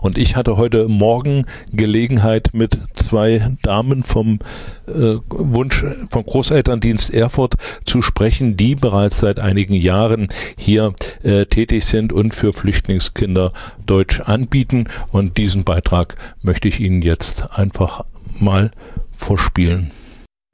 Und 0.00 0.18
ich 0.18 0.36
hatte 0.36 0.56
heute 0.56 0.88
Morgen 0.88 1.46
Gelegenheit 1.72 2.50
mit 2.52 2.78
zwei 2.94 3.56
Damen 3.62 4.02
vom 4.02 4.38
äh, 4.86 5.16
Wunsch 5.28 5.84
vom 6.10 6.24
Großelterndienst 6.24 7.12
Erfurt 7.12 7.54
zu 7.84 8.02
sprechen, 8.02 8.56
die 8.56 8.74
bereits 8.74 9.20
seit 9.20 9.38
einigen 9.40 9.74
Jahren 9.74 10.28
hier 10.56 10.94
äh, 11.22 11.46
tätig 11.46 11.84
sind 11.84 12.12
und 12.12 12.34
für 12.34 12.52
Flüchtlingskinder 12.52 13.52
Deutsch 13.86 14.20
anbieten. 14.20 14.88
Und 15.10 15.38
diesen 15.38 15.64
Beitrag 15.64 16.16
möchte 16.42 16.68
ich 16.68 16.80
Ihnen 16.80 17.02
jetzt 17.02 17.52
einfach 17.52 18.04
mal 18.38 18.70
vorspielen. 19.14 19.90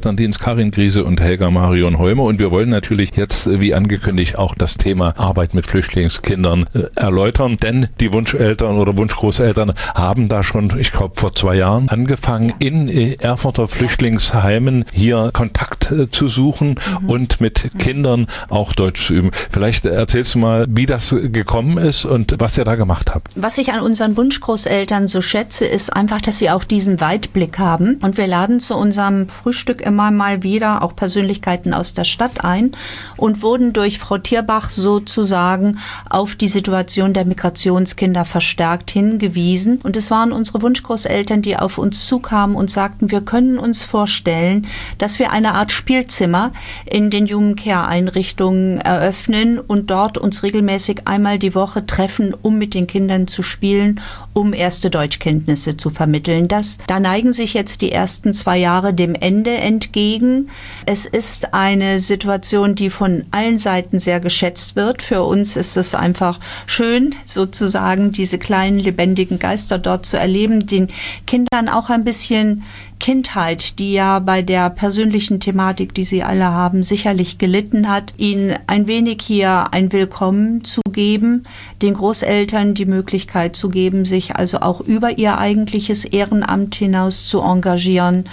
Dienst 0.00 0.38
Karin 0.38 0.70
Griese 0.70 1.02
und 1.02 1.20
Helga 1.20 1.50
Marion 1.50 1.98
Holme 1.98 2.22
und 2.22 2.38
wir 2.38 2.52
wollen 2.52 2.68
natürlich 2.68 3.16
jetzt, 3.16 3.50
wie 3.58 3.74
angekündigt, 3.74 4.38
auch 4.38 4.54
das 4.54 4.76
Thema 4.76 5.18
Arbeit 5.18 5.54
mit 5.54 5.66
Flüchtlingskindern 5.66 6.66
äh, 6.72 6.84
erläutern, 6.94 7.56
denn 7.56 7.88
die 7.98 8.12
Wunscheltern 8.12 8.78
oder 8.78 8.96
Wunschgroßeltern 8.96 9.74
haben 9.96 10.28
da 10.28 10.44
schon, 10.44 10.72
ich 10.78 10.92
glaube, 10.92 11.16
vor 11.16 11.34
zwei 11.34 11.56
Jahren 11.56 11.88
angefangen, 11.88 12.54
in 12.60 12.88
äh, 12.88 13.14
Erfurter 13.14 13.66
Flüchtlingsheimen 13.66 14.84
hier 14.92 15.30
Kontakt 15.32 15.90
äh, 15.90 16.08
zu 16.08 16.28
suchen 16.28 16.78
mhm. 17.00 17.08
und 17.08 17.40
mit 17.40 17.64
mhm. 17.64 17.78
Kindern 17.78 18.26
auch 18.50 18.74
Deutsch 18.74 19.04
zu 19.08 19.14
üben. 19.14 19.30
Vielleicht 19.50 19.84
erzählst 19.84 20.36
du 20.36 20.38
mal, 20.38 20.66
wie 20.70 20.86
das 20.86 21.12
gekommen 21.12 21.76
ist 21.76 22.04
und 22.04 22.36
was 22.38 22.56
ihr 22.56 22.64
da 22.64 22.76
gemacht 22.76 23.12
habt. 23.12 23.32
Was 23.34 23.58
ich 23.58 23.72
an 23.72 23.80
unseren 23.80 24.16
Wunschgroßeltern 24.16 25.08
so 25.08 25.22
schätze, 25.22 25.66
ist 25.66 25.92
einfach, 25.92 26.20
dass 26.20 26.38
sie 26.38 26.50
auch 26.50 26.62
diesen 26.62 27.00
Weitblick 27.00 27.58
haben 27.58 27.96
und 28.00 28.16
wir 28.16 28.28
laden 28.28 28.60
zu 28.60 28.76
unserem 28.76 29.28
Frühstück 29.28 29.87
immer 29.88 30.10
mal 30.10 30.42
wieder 30.42 30.82
auch 30.82 30.94
Persönlichkeiten 30.94 31.74
aus 31.74 31.94
der 31.94 32.04
Stadt 32.04 32.44
ein 32.44 32.72
und 33.16 33.42
wurden 33.42 33.72
durch 33.72 33.98
Frau 33.98 34.18
Tierbach 34.18 34.70
sozusagen 34.70 35.78
auf 36.08 36.36
die 36.36 36.48
Situation 36.48 37.14
der 37.14 37.24
Migrationskinder 37.24 38.24
verstärkt 38.24 38.90
hingewiesen. 38.90 39.80
Und 39.82 39.96
es 39.96 40.10
waren 40.10 40.32
unsere 40.32 40.62
Wunschgroßeltern, 40.62 41.42
die 41.42 41.56
auf 41.56 41.78
uns 41.78 42.06
zukamen 42.06 42.54
und 42.54 42.70
sagten, 42.70 43.10
wir 43.10 43.22
können 43.22 43.58
uns 43.58 43.82
vorstellen, 43.82 44.66
dass 44.98 45.18
wir 45.18 45.32
eine 45.32 45.54
Art 45.54 45.72
Spielzimmer 45.72 46.52
in 46.84 47.10
den 47.10 47.26
Jugendcare-Einrichtungen 47.26 48.80
eröffnen 48.80 49.58
und 49.58 49.90
dort 49.90 50.18
uns 50.18 50.42
regelmäßig 50.42 51.08
einmal 51.08 51.38
die 51.38 51.54
Woche 51.54 51.86
treffen, 51.86 52.34
um 52.40 52.58
mit 52.58 52.74
den 52.74 52.86
Kindern 52.86 53.26
zu 53.26 53.42
spielen, 53.42 54.00
um 54.34 54.52
erste 54.52 54.90
Deutschkenntnisse 54.90 55.76
zu 55.76 55.90
vermitteln. 55.90 56.48
Das, 56.48 56.78
da 56.86 57.00
neigen 57.00 57.32
sich 57.32 57.54
jetzt 57.54 57.80
die 57.80 57.92
ersten 57.92 58.34
zwei 58.34 58.58
Jahre 58.58 58.92
dem 58.92 59.14
Ende 59.14 59.52
entgegen. 59.78 60.48
Es 60.86 61.06
ist 61.06 61.54
eine 61.54 62.00
Situation, 62.00 62.74
die 62.74 62.90
von 62.90 63.24
allen 63.30 63.58
Seiten 63.58 64.00
sehr 64.00 64.18
geschätzt 64.18 64.74
wird. 64.74 65.02
Für 65.02 65.22
uns 65.22 65.54
ist 65.54 65.76
es 65.76 65.94
einfach 65.94 66.40
schön, 66.66 67.14
sozusagen 67.24 68.10
diese 68.10 68.38
kleinen 68.38 68.80
lebendigen 68.80 69.38
Geister 69.38 69.78
dort 69.78 70.04
zu 70.04 70.18
erleben, 70.18 70.66
den 70.66 70.88
Kindern 71.26 71.68
auch 71.68 71.90
ein 71.90 72.02
bisschen 72.02 72.64
Kindheit, 72.98 73.78
die 73.78 73.92
ja 73.92 74.18
bei 74.18 74.42
der 74.42 74.70
persönlichen 74.70 75.40
Thematik, 75.40 75.94
die 75.94 76.04
Sie 76.04 76.22
alle 76.22 76.46
haben, 76.46 76.82
sicherlich 76.82 77.38
gelitten 77.38 77.88
hat, 77.88 78.14
ihnen 78.16 78.58
ein 78.66 78.86
wenig 78.86 79.22
hier 79.22 79.72
ein 79.72 79.92
Willkommen 79.92 80.64
zu 80.64 80.80
geben, 80.90 81.44
den 81.80 81.94
Großeltern 81.94 82.74
die 82.74 82.86
Möglichkeit 82.86 83.54
zu 83.54 83.68
geben, 83.68 84.04
sich 84.04 84.36
also 84.36 84.58
auch 84.60 84.80
über 84.80 85.16
ihr 85.16 85.38
eigentliches 85.38 86.04
Ehrenamt 86.04 86.74
hinaus 86.74 87.28
zu 87.28 87.40
engagieren. 87.40 88.24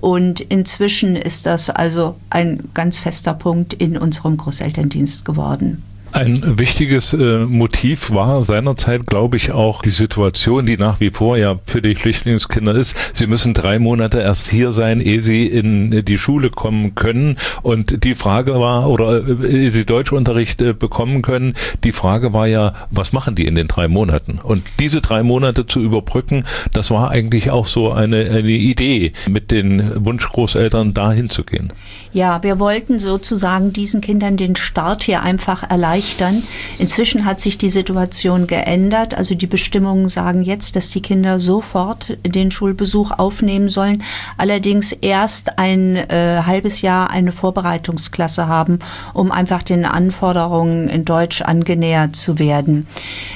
Und 0.00 0.40
inzwischen 0.40 1.16
ist 1.16 1.46
das 1.46 1.68
also 1.68 2.16
ein 2.30 2.70
ganz 2.74 2.98
fester 2.98 3.34
Punkt 3.34 3.74
in 3.74 3.98
unserem 3.98 4.36
Großelterndienst 4.36 5.24
geworden. 5.24 5.82
Ein 6.12 6.58
wichtiges 6.58 7.12
äh, 7.12 7.38
Motiv 7.46 8.10
war 8.10 8.42
seinerzeit, 8.42 9.06
glaube 9.06 9.36
ich, 9.36 9.52
auch 9.52 9.80
die 9.80 9.90
Situation, 9.90 10.66
die 10.66 10.76
nach 10.76 10.98
wie 10.98 11.10
vor 11.10 11.36
ja 11.36 11.56
für 11.64 11.80
die 11.80 11.94
Flüchtlingskinder 11.94 12.74
ist. 12.74 12.96
Sie 13.12 13.28
müssen 13.28 13.54
drei 13.54 13.78
Monate 13.78 14.20
erst 14.20 14.48
hier 14.48 14.72
sein, 14.72 15.00
ehe 15.00 15.20
sie 15.20 15.46
in 15.46 16.04
die 16.04 16.18
Schule 16.18 16.50
kommen 16.50 16.96
können. 16.96 17.36
Und 17.62 18.02
die 18.02 18.16
Frage 18.16 18.58
war, 18.58 18.90
oder 18.90 19.24
äh, 19.24 19.70
sie 19.70 19.86
Deutschunterricht 19.86 20.60
äh, 20.60 20.72
bekommen 20.72 21.22
können, 21.22 21.54
die 21.84 21.92
Frage 21.92 22.32
war 22.32 22.48
ja, 22.48 22.74
was 22.90 23.12
machen 23.12 23.36
die 23.36 23.46
in 23.46 23.54
den 23.54 23.68
drei 23.68 23.86
Monaten? 23.86 24.40
Und 24.42 24.64
diese 24.80 25.02
drei 25.02 25.22
Monate 25.22 25.66
zu 25.66 25.80
überbrücken, 25.80 26.44
das 26.72 26.90
war 26.90 27.10
eigentlich 27.12 27.52
auch 27.52 27.68
so 27.68 27.92
eine, 27.92 28.28
eine 28.30 28.50
Idee, 28.50 29.12
mit 29.28 29.52
den 29.52 30.04
Wunschgroßeltern 30.04 30.92
dahin 30.92 31.30
zu 31.30 31.44
gehen. 31.44 31.72
Ja, 32.12 32.42
wir 32.42 32.58
wollten 32.58 32.98
sozusagen 32.98 33.72
diesen 33.72 34.00
Kindern 34.00 34.36
den 34.36 34.56
Start 34.56 35.04
hier 35.04 35.22
einfach 35.22 35.62
erleichtern 35.70 35.99
erleichtern. 36.00 36.42
Inzwischen 36.78 37.24
hat 37.24 37.40
sich 37.40 37.58
die 37.58 37.68
Situation 37.68 38.46
geändert. 38.46 39.14
Also 39.14 39.34
die 39.34 39.46
Bestimmungen 39.46 40.08
sagen 40.08 40.42
jetzt, 40.42 40.76
dass 40.76 40.88
die 40.88 41.02
Kinder 41.02 41.40
sofort 41.40 42.16
den 42.24 42.50
Schulbesuch 42.50 43.10
aufnehmen 43.10 43.68
sollen, 43.68 44.02
allerdings 44.36 44.92
erst 44.92 45.58
ein 45.58 45.96
äh, 45.96 46.42
halbes 46.46 46.80
Jahr 46.80 47.10
eine 47.10 47.32
Vorbereitungsklasse 47.32 48.48
haben, 48.48 48.78
um 49.12 49.30
einfach 49.30 49.62
den 49.62 49.84
Anforderungen 49.84 50.88
in 50.88 51.04
Deutsch 51.04 51.42
angenähert 51.42 52.16
zu 52.16 52.38
werden. 52.38 52.86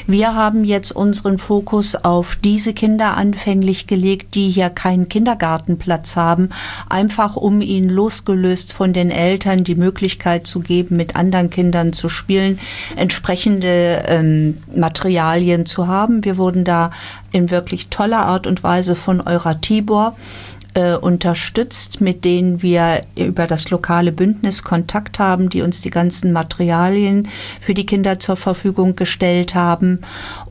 Wir 0.07 0.35
haben 0.35 0.65
jetzt 0.65 0.93
unseren 0.93 1.39
Fokus 1.39 1.97
auf 1.97 2.37
diese 2.43 2.73
Kinder 2.73 3.17
anfänglich 3.17 3.87
gelegt, 3.87 4.35
die 4.35 4.49
hier 4.49 4.71
keinen 4.71 5.09
Kindergartenplatz 5.09 6.17
haben, 6.17 6.49
einfach 6.89 7.37
um 7.37 7.61
ihnen 7.61 7.91
losgelöst 7.91 8.73
von 8.73 8.93
den 8.93 9.11
Eltern 9.11 9.65
die 9.65 9.75
Möglichkeit 9.75 10.47
zu 10.47 10.61
geben, 10.61 10.97
mit 10.97 11.17
anderen 11.17 11.51
Kindern 11.51 11.93
zu 11.93 12.09
spielen, 12.09 12.54
entsprechende 12.97 14.05
ähm, 14.07 14.59
Materialien 14.75 15.67
zu 15.67 15.89
haben. 15.89 16.25
Wir 16.25 16.39
wurden 16.39 16.65
da 16.65 16.91
in 17.33 17.51
wirklich 17.51 17.89
toller 17.89 18.25
Art 18.27 18.47
und 18.47 18.63
Weise 18.63 18.95
von 18.97 19.21
Euratibor 19.21 20.17
äh, 20.75 20.95
unterstützt, 20.97 22.01
mit 22.01 22.25
denen 22.25 22.63
wir 22.63 23.03
über 23.17 23.47
das 23.47 23.71
lokale 23.71 24.13
Bündnis 24.13 24.63
Kontakt 24.63 25.19
haben, 25.19 25.49
die 25.49 25.63
uns 25.63 25.81
die 25.81 25.91
ganzen 25.91 26.33
Materialien 26.33 27.29
für 27.61 27.75
die 27.75 27.87
Kinder 27.87 28.19
zur 28.19 28.37
Verfügung 28.37 28.97
gestellt 28.97 29.55
haben. 29.55 30.01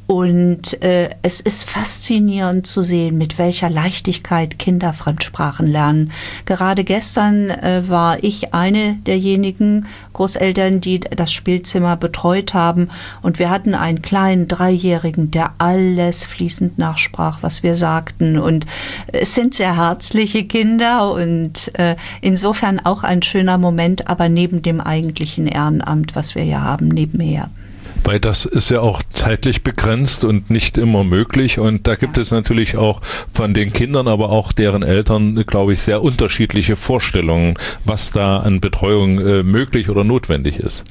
Und 0.05 0.83
äh, 0.83 1.11
es 1.21 1.39
ist 1.39 1.63
faszinierend 1.63 2.67
zu 2.67 2.83
sehen, 2.83 3.17
mit 3.17 3.37
welcher 3.37 3.69
Leichtigkeit 3.69 4.59
Kinder 4.59 4.91
Fremdsprachen 4.91 5.65
lernen. 5.65 6.11
Gerade 6.45 6.83
gestern 6.83 7.49
äh, 7.49 7.83
war 7.87 8.21
ich 8.21 8.53
eine 8.53 8.95
derjenigen 9.07 9.87
Großeltern, 10.11 10.81
die 10.81 10.99
das 10.99 11.31
Spielzimmer 11.31 11.95
betreut 11.95 12.53
haben. 12.53 12.89
Und 13.21 13.39
wir 13.39 13.49
hatten 13.49 13.75
einen 13.75 14.01
kleinen 14.01 14.49
Dreijährigen, 14.49 15.31
der 15.31 15.53
alles 15.57 16.25
fließend 16.25 16.77
nachsprach, 16.77 17.39
was 17.41 17.63
wir 17.63 17.75
sagten. 17.75 18.37
Und 18.37 18.65
es 19.07 19.33
sind 19.35 19.55
sehr 19.55 19.77
herzliche 19.77 20.43
Kinder 20.43 21.13
und 21.13 21.71
äh, 21.79 21.95
insofern 22.19 22.81
auch 22.81 23.03
ein 23.03 23.21
schöner 23.21 23.57
Moment, 23.57 24.09
aber 24.09 24.27
neben 24.27 24.61
dem 24.61 24.81
eigentlichen 24.81 25.47
Ehrenamt, 25.47 26.13
was 26.13 26.35
wir 26.35 26.43
ja 26.43 26.61
haben, 26.61 26.89
nebenher. 26.89 27.49
Weil 28.03 28.19
das 28.19 28.45
ist 28.45 28.69
ja 28.69 28.79
auch 28.79 29.01
zeitlich 29.13 29.63
begrenzt 29.63 30.23
und 30.23 30.49
nicht 30.49 30.77
immer 30.77 31.03
möglich. 31.03 31.59
Und 31.59 31.87
da 31.87 31.95
gibt 31.95 32.17
es 32.17 32.31
natürlich 32.31 32.77
auch 32.77 33.01
von 33.31 33.53
den 33.53 33.71
Kindern, 33.71 34.07
aber 34.07 34.29
auch 34.29 34.51
deren 34.51 34.83
Eltern, 34.83 35.35
glaube 35.45 35.73
ich, 35.73 35.79
sehr 35.79 36.01
unterschiedliche 36.01 36.75
Vorstellungen, 36.75 37.55
was 37.85 38.11
da 38.11 38.39
an 38.39 38.59
Betreuung 38.59 39.19
äh, 39.19 39.43
möglich 39.43 39.89
oder 39.89 40.03
notwendig 40.03 40.57
ist 40.57 40.83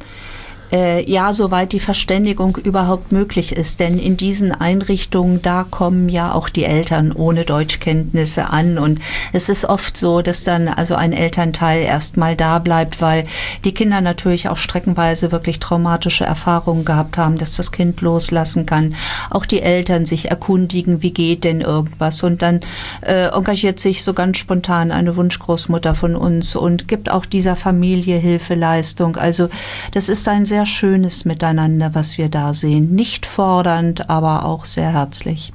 äh, 0.72 1.08
ja, 1.11 1.32
soweit 1.32 1.72
die 1.72 1.80
Verständigung 1.80 2.56
überhaupt 2.56 3.12
möglich 3.12 3.54
ist. 3.54 3.78
Denn 3.80 3.98
in 3.98 4.16
diesen 4.16 4.52
Einrichtungen, 4.52 5.42
da 5.42 5.64
kommen 5.68 6.08
ja 6.08 6.32
auch 6.32 6.48
die 6.48 6.64
Eltern 6.64 7.12
ohne 7.12 7.44
Deutschkenntnisse 7.44 8.50
an. 8.50 8.78
Und 8.78 9.00
es 9.32 9.48
ist 9.48 9.64
oft 9.66 9.96
so, 9.96 10.22
dass 10.22 10.44
dann 10.44 10.68
also 10.68 10.94
ein 10.94 11.12
Elternteil 11.12 11.82
erstmal 11.82 12.37
da 12.37 12.58
bleibt, 12.58 13.00
weil 13.02 13.26
die 13.64 13.72
Kinder 13.72 14.00
natürlich 14.00 14.48
auch 14.48 14.56
streckenweise 14.56 15.30
wirklich 15.30 15.61
traumatische 15.61 16.24
Erfahrungen 16.24 16.85
gehabt 16.85 17.18
haben, 17.18 17.37
dass 17.37 17.56
das 17.56 17.70
Kind 17.70 18.00
loslassen 18.00 18.64
kann. 18.64 18.94
Auch 19.30 19.44
die 19.44 19.62
Eltern 19.62 20.06
sich 20.06 20.30
erkundigen, 20.30 21.02
wie 21.02 21.12
geht 21.12 21.44
denn 21.44 21.61
irgendwas. 21.61 22.22
Und 22.22 22.40
dann 22.42 22.61
äh, 23.02 23.26
engagiert 23.26 23.78
sich 23.78 24.02
so 24.02 24.14
ganz 24.14 24.38
spontan 24.38 24.90
eine 24.90 25.16
Wunschgroßmutter 25.16 25.94
von 25.94 26.16
uns 26.16 26.56
und 26.56 26.88
gibt 26.88 27.11
auch 27.11 27.26
dieser 27.26 27.56
Familie 27.56 28.16
Hilfeleistung. 28.16 29.16
Also 29.16 29.48
das 29.92 30.08
ist 30.08 30.26
ein 30.28 30.46
sehr 30.46 30.62
sehr 30.62 30.66
schönes 30.66 31.25
Miteinander, 31.25 31.94
was 31.94 32.18
wir 32.18 32.29
da 32.29 32.55
sehen. 32.55 32.94
Nicht 32.94 33.27
fordernd, 33.27 34.09
aber 34.09 34.44
auch 34.44 34.64
sehr 34.64 34.92
herzlich. 34.92 35.53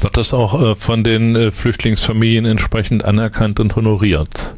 Wird 0.00 0.16
das 0.16 0.32
auch 0.32 0.60
äh, 0.60 0.74
von 0.74 1.04
den 1.04 1.36
äh, 1.36 1.50
Flüchtlingsfamilien 1.50 2.46
entsprechend 2.46 3.04
anerkannt 3.04 3.60
und 3.60 3.76
honoriert? 3.76 4.54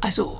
Also 0.00 0.36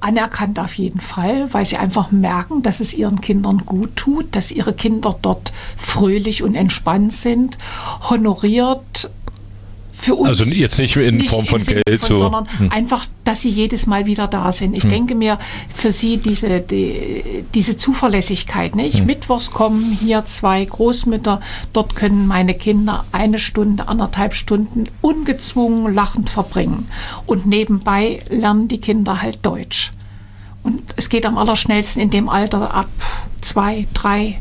anerkannt 0.00 0.58
auf 0.58 0.74
jeden 0.74 1.00
Fall, 1.00 1.52
weil 1.54 1.64
sie 1.64 1.76
einfach 1.76 2.10
merken, 2.10 2.62
dass 2.62 2.80
es 2.80 2.94
ihren 2.94 3.20
Kindern 3.20 3.58
gut 3.58 3.94
tut, 3.94 4.34
dass 4.34 4.50
ihre 4.50 4.72
Kinder 4.72 5.14
dort 5.22 5.52
fröhlich 5.76 6.42
und 6.42 6.56
entspannt 6.56 7.12
sind. 7.12 7.58
Honoriert 8.10 9.08
für 10.02 10.16
uns. 10.16 10.28
Also 10.28 10.44
jetzt 10.44 10.78
nicht 10.78 10.96
in 10.96 11.16
nicht 11.16 11.30
Form 11.30 11.46
von 11.46 11.64
Geld, 11.64 12.04
von, 12.04 12.08
so. 12.08 12.16
sondern 12.16 12.48
hm. 12.58 12.72
einfach, 12.72 13.06
dass 13.24 13.42
sie 13.42 13.50
jedes 13.50 13.86
Mal 13.86 14.04
wieder 14.06 14.26
da 14.26 14.50
sind. 14.50 14.76
Ich 14.76 14.82
hm. 14.82 14.90
denke 14.90 15.14
mir, 15.14 15.38
für 15.74 15.92
sie 15.92 16.16
diese, 16.16 16.60
die, 16.60 17.44
diese 17.54 17.76
Zuverlässigkeit, 17.76 18.74
nicht? 18.74 18.98
Hm. 18.98 19.06
Mittwochs 19.06 19.52
kommen 19.52 19.96
hier 20.00 20.26
zwei 20.26 20.64
Großmütter, 20.64 21.40
dort 21.72 21.94
können 21.94 22.26
meine 22.26 22.54
Kinder 22.54 23.04
eine 23.12 23.38
Stunde, 23.38 23.86
anderthalb 23.86 24.34
Stunden 24.34 24.88
ungezwungen 25.00 25.94
lachend 25.94 26.30
verbringen. 26.30 26.88
Und 27.26 27.46
nebenbei 27.46 28.22
lernen 28.28 28.66
die 28.66 28.78
Kinder 28.78 29.22
halt 29.22 29.38
Deutsch. 29.46 29.92
Und 30.64 30.82
es 30.96 31.08
geht 31.08 31.26
am 31.26 31.38
allerschnellsten 31.38 32.02
in 32.02 32.10
dem 32.10 32.28
Alter 32.28 32.74
ab 32.74 32.88
zwei, 33.40 33.86
drei, 33.94 34.40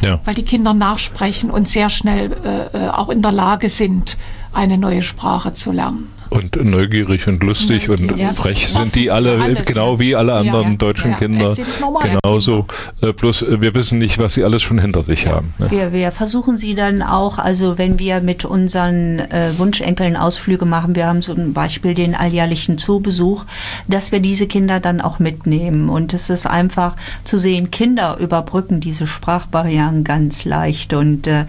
ja. 0.00 0.20
weil 0.24 0.34
die 0.34 0.42
Kinder 0.42 0.72
nachsprechen 0.72 1.50
und 1.50 1.68
sehr 1.68 1.90
schnell 1.90 2.32
äh, 2.44 2.86
äh 2.86 2.88
auch 2.88 3.08
in 3.08 3.22
der 3.22 3.32
Lage 3.32 3.68
sind, 3.68 4.16
eine 4.56 4.78
neue 4.78 5.02
Sprache 5.02 5.52
zu 5.52 5.70
lernen. 5.70 6.10
Und 6.30 6.56
neugierig 6.64 7.26
und 7.28 7.42
lustig 7.42 7.88
Neugierig. 7.88 8.12
und 8.12 8.18
ja. 8.18 8.28
frech 8.30 8.68
sind 8.68 8.94
die 8.94 9.10
alle, 9.10 9.40
alles, 9.40 9.66
genau 9.66 9.98
wie 9.98 10.16
alle 10.16 10.34
anderen 10.34 10.64
ja, 10.64 10.70
ja. 10.70 10.76
deutschen 10.76 11.14
Kinder. 11.16 11.54
Genauso. 12.02 12.62
Kinder. 12.62 13.08
Äh, 13.08 13.12
bloß 13.12 13.42
äh, 13.42 13.60
wir 13.60 13.74
wissen 13.74 13.98
nicht, 13.98 14.18
was 14.18 14.34
sie 14.34 14.44
alles 14.44 14.62
schon 14.62 14.78
hinter 14.78 15.02
sich 15.02 15.26
haben. 15.26 15.54
Ne? 15.58 15.70
Wir, 15.70 15.92
wir, 15.92 16.12
versuchen 16.12 16.56
sie 16.58 16.74
dann 16.74 17.02
auch, 17.02 17.38
also 17.38 17.78
wenn 17.78 17.98
wir 17.98 18.20
mit 18.20 18.44
unseren 18.44 19.18
äh, 19.18 19.52
Wunschenkeln 19.56 20.16
Ausflüge 20.16 20.64
machen, 20.64 20.94
wir 20.94 21.06
haben 21.06 21.22
zum 21.22 21.52
Beispiel 21.52 21.94
den 21.94 22.14
alljährlichen 22.14 22.78
Zoobesuch, 22.78 23.44
dass 23.88 24.12
wir 24.12 24.20
diese 24.20 24.46
Kinder 24.46 24.80
dann 24.80 25.00
auch 25.00 25.18
mitnehmen. 25.18 25.88
Und 25.88 26.14
es 26.14 26.30
ist 26.30 26.46
einfach 26.46 26.96
zu 27.24 27.38
sehen, 27.38 27.70
Kinder 27.70 28.18
überbrücken 28.18 28.80
diese 28.80 29.06
Sprachbarrieren 29.06 30.04
ganz 30.04 30.44
leicht. 30.44 30.94
Und 30.94 31.26
äh, 31.26 31.46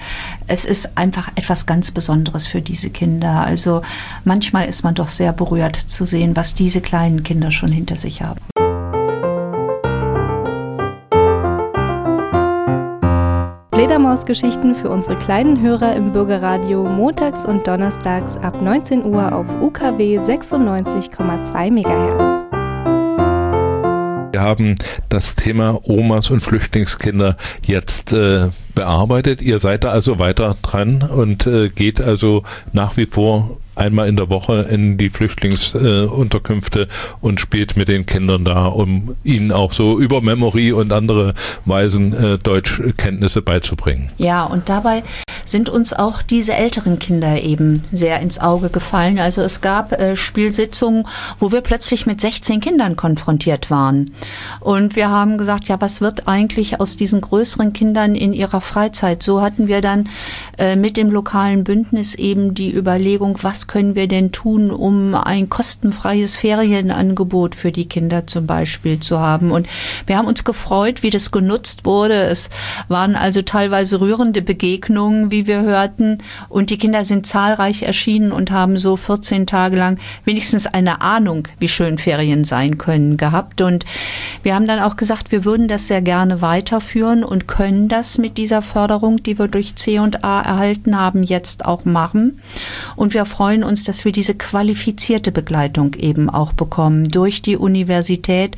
es 0.48 0.66
ist 0.66 0.98
einfach 0.98 1.30
etwas 1.36 1.66
ganz 1.66 1.92
Besonderes 1.92 2.48
für 2.48 2.62
diese 2.62 2.90
Kinder. 2.90 3.46
Also 3.46 3.82
manchmal 4.24 4.67
ist 4.68 4.84
man 4.84 4.96
doch 4.96 5.08
sehr 5.08 5.34
berührt 5.34 5.76
zu 5.76 6.06
sehen, 6.06 6.36
was 6.36 6.54
diese 6.54 6.82
kleinen 6.82 7.24
Kinder 7.24 7.52
schon 7.52 7.72
hinter 7.72 7.98
sich 7.98 8.22
haben. 8.22 8.40
Fledermausgeschichten 13.74 14.74
für 14.74 14.90
unsere 14.90 15.16
kleinen 15.18 15.62
Hörer 15.62 15.96
im 15.96 16.12
Bürgerradio 16.12 16.84
montags 16.84 17.46
und 17.46 17.68
donnerstags 17.68 18.36
ab 18.36 18.60
19 18.62 19.06
Uhr 19.06 19.34
auf 19.34 19.46
UKW 19.62 20.18
96,2 20.18 21.72
MHz. 21.72 22.44
Wir 24.32 24.42
haben 24.42 24.76
das 25.10 25.36
Thema 25.36 25.80
Omas 25.84 26.32
und 26.32 26.42
Flüchtlingskinder 26.42 27.38
jetzt 27.66 28.14
äh, 28.14 28.50
bearbeitet. 28.74 29.42
Ihr 29.42 29.60
seid 29.60 29.84
da 29.84 29.90
also 29.90 30.20
weiter 30.20 30.58
dran 30.62 31.02
und 31.04 31.48
äh, 31.48 31.70
geht 31.70 32.02
also 32.02 32.44
nach 32.74 32.98
wie 32.98 33.06
vor 33.06 33.58
einmal 33.78 34.08
in 34.08 34.16
der 34.16 34.30
Woche 34.30 34.68
in 34.70 34.98
die 34.98 35.10
Flüchtlingsunterkünfte 35.10 36.82
äh, 36.82 36.88
und 37.22 37.40
spielt 37.40 37.78
mit 37.78 37.88
den 37.88 38.06
Kindern 38.06 38.46
da, 38.46 38.66
um 38.66 39.16
ihnen 39.24 39.52
auch 39.52 39.72
so 39.72 40.00
über 40.00 40.22
Memory 40.22 40.72
und 40.72 40.92
andere 40.92 41.34
Weisen 41.66 42.14
äh, 42.14 42.38
Deutschkenntnisse 42.38 43.42
beizubringen. 43.42 44.10
Ja, 44.18 44.46
und 44.46 44.70
dabei 44.70 45.04
sind 45.46 45.70
uns 45.70 45.94
auch 45.94 46.22
diese 46.22 46.54
älteren 46.54 47.00
Kinder 47.00 47.42
eben 47.42 47.84
sehr 47.92 48.20
ins 48.20 48.40
Auge 48.40 48.70
gefallen. 48.70 49.20
Also 49.20 49.42
es 49.42 49.62
gab 49.62 49.94
äh, 49.94 50.16
Spielsitzungen, 50.16 51.06
wo 51.40 51.52
wir 51.52 51.62
plötzlich 51.62 52.06
mit 52.06 52.22
16 52.22 52.60
Kindern 52.60 52.96
konfrontiert 52.96 53.70
waren. 53.70 54.12
Und 54.60 54.96
wir 54.96 55.10
haben 55.10 55.38
gesagt, 55.38 55.68
ja, 55.68 55.80
was 55.80 56.02
wird 56.02 56.28
eigentlich 56.28 56.80
aus 56.80 56.98
diesen 56.98 57.22
größeren 57.22 57.74
Kindern 57.74 58.16
in 58.16 58.34
ihrer 58.34 58.62
Freizeit? 58.62 59.24
So 59.24 59.42
hatten 59.42 59.68
wir 59.68 59.82
dann 59.82 60.10
äh, 60.58 60.76
mit 60.76 60.98
dem 60.98 61.12
lokalen 61.12 61.64
Bündnis 61.64 62.16
eben 62.16 62.54
die 62.54 62.74
Überlegung, 62.74 63.40
was 63.42 63.68
können 63.68 63.96
wir 63.96 64.08
denn 64.08 64.32
tun, 64.32 64.72
um 64.72 65.16
ein 65.16 65.50
kostenfreies 65.50 66.36
Ferienangebot 66.36 67.56
für 67.56 67.72
die 67.72 67.88
Kinder 67.88 68.28
zum 68.28 68.48
Beispiel 68.48 69.00
zu 69.00 69.20
haben. 69.20 69.52
Und 69.52 69.68
wir 70.06 70.18
haben 70.18 70.28
uns 70.28 70.44
gefreut, 70.44 71.04
wie 71.04 71.10
das 71.10 71.32
genutzt 71.32 71.86
wurde. 71.86 72.24
Es 72.24 72.50
waren 72.88 73.16
also 73.16 73.42
teilweise 73.42 74.02
rührende 74.02 74.42
Begegnungen, 74.42 75.27
wie 75.32 75.48
wir 75.48 75.62
hörten. 75.62 76.20
Und 76.50 76.70
die 76.70 76.78
Kinder 76.78 77.04
sind 77.04 77.26
zahlreich 77.26 77.84
erschienen 77.84 78.32
und 78.32 78.52
haben 78.52 78.78
so 78.78 78.96
14 78.96 79.48
Tage 79.48 79.76
lang 79.76 80.00
wenigstens 80.26 80.68
eine 80.68 81.02
Ahnung, 81.02 81.48
wie 81.60 81.68
schön 81.68 81.98
Ferien 81.98 82.44
sein 82.44 82.78
können, 82.78 83.18
gehabt. 83.18 83.62
Und 83.62 83.86
wir 84.44 84.56
haben 84.56 84.68
dann 84.68 84.80
auch 84.80 84.96
gesagt, 84.96 85.32
wir 85.32 85.46
würden 85.46 85.68
das 85.68 85.88
sehr 85.88 86.02
gerne 86.02 86.42
weiterführen 86.42 87.24
und 87.24 87.48
können 87.48 87.88
das 87.88 88.18
mit 88.18 88.38
dieser 88.38 88.62
Förderung, 88.62 89.24
die 89.24 89.40
wir 89.40 89.48
durch 89.48 89.76
C&A 89.76 90.42
erhalten 90.42 91.00
haben, 91.00 91.24
jetzt 91.24 91.66
auch 91.66 91.86
machen. 91.86 92.42
Und 92.96 93.14
wir 93.14 93.26
freuen 93.26 93.64
uns, 93.64 93.84
dass 93.84 94.06
wir 94.06 94.12
diese 94.12 94.36
qualifizierte 94.36 95.32
Begleitung 95.32 95.94
eben 95.96 96.30
auch 96.30 96.54
bekommen 96.54 97.10
durch 97.10 97.42
die 97.42 97.58
Universität. 97.58 98.56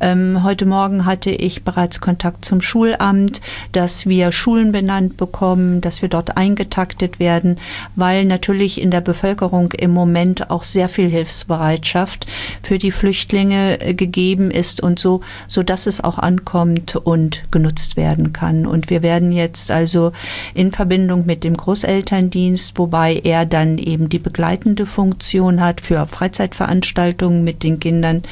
Ähm, 0.00 0.42
heute 0.42 0.66
Morgen 0.66 1.04
hatte 1.04 1.30
ich 1.30 1.64
bereits 1.64 2.00
Kontakt 2.00 2.44
zum 2.44 2.60
Schulamt, 2.60 3.40
dass 3.72 4.06
wir 4.06 4.32
Schulen 4.32 4.72
benannt 4.72 5.16
bekommen, 5.16 5.80
dass 5.80 6.02
wir 6.02 6.03
dort 6.08 6.36
eingetaktet 6.36 7.18
werden, 7.18 7.58
weil 7.96 8.24
natürlich 8.24 8.80
in 8.80 8.90
der 8.90 9.00
Bevölkerung 9.00 9.72
im 9.72 9.90
Moment 9.90 10.50
auch 10.50 10.62
sehr 10.62 10.88
viel 10.88 11.08
Hilfsbereitschaft 11.08 12.26
für 12.62 12.78
die 12.78 12.90
Flüchtlinge 12.90 13.80
äh, 13.80 13.94
gegeben 13.94 14.50
ist 14.50 14.82
und 14.82 14.98
so, 14.98 15.20
so 15.48 15.62
dass 15.62 15.86
es 15.86 16.02
auch 16.02 16.18
ankommt 16.18 16.96
und 16.96 17.42
genutzt 17.50 17.96
werden 17.96 18.32
kann. 18.32 18.66
Und 18.66 18.90
wir 18.90 19.02
werden 19.02 19.32
jetzt 19.32 19.70
also 19.70 20.12
in 20.54 20.72
Verbindung 20.72 21.26
mit 21.26 21.44
dem 21.44 21.56
Großelterndienst, 21.56 22.78
wobei 22.78 23.20
er 23.22 23.46
dann 23.46 23.78
eben 23.78 24.08
die 24.08 24.18
begleitende 24.18 24.86
Funktion 24.86 25.60
hat 25.60 25.80
für 25.80 26.06
Freizeitveranstaltungen 26.06 27.44
mit 27.44 27.62
den 27.62 27.80
Kindern, 27.80 28.22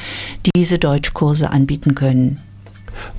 diese 0.55 0.79
Deutschkurse 0.79 1.49
anbieten 1.49 1.95
können. 1.95 2.41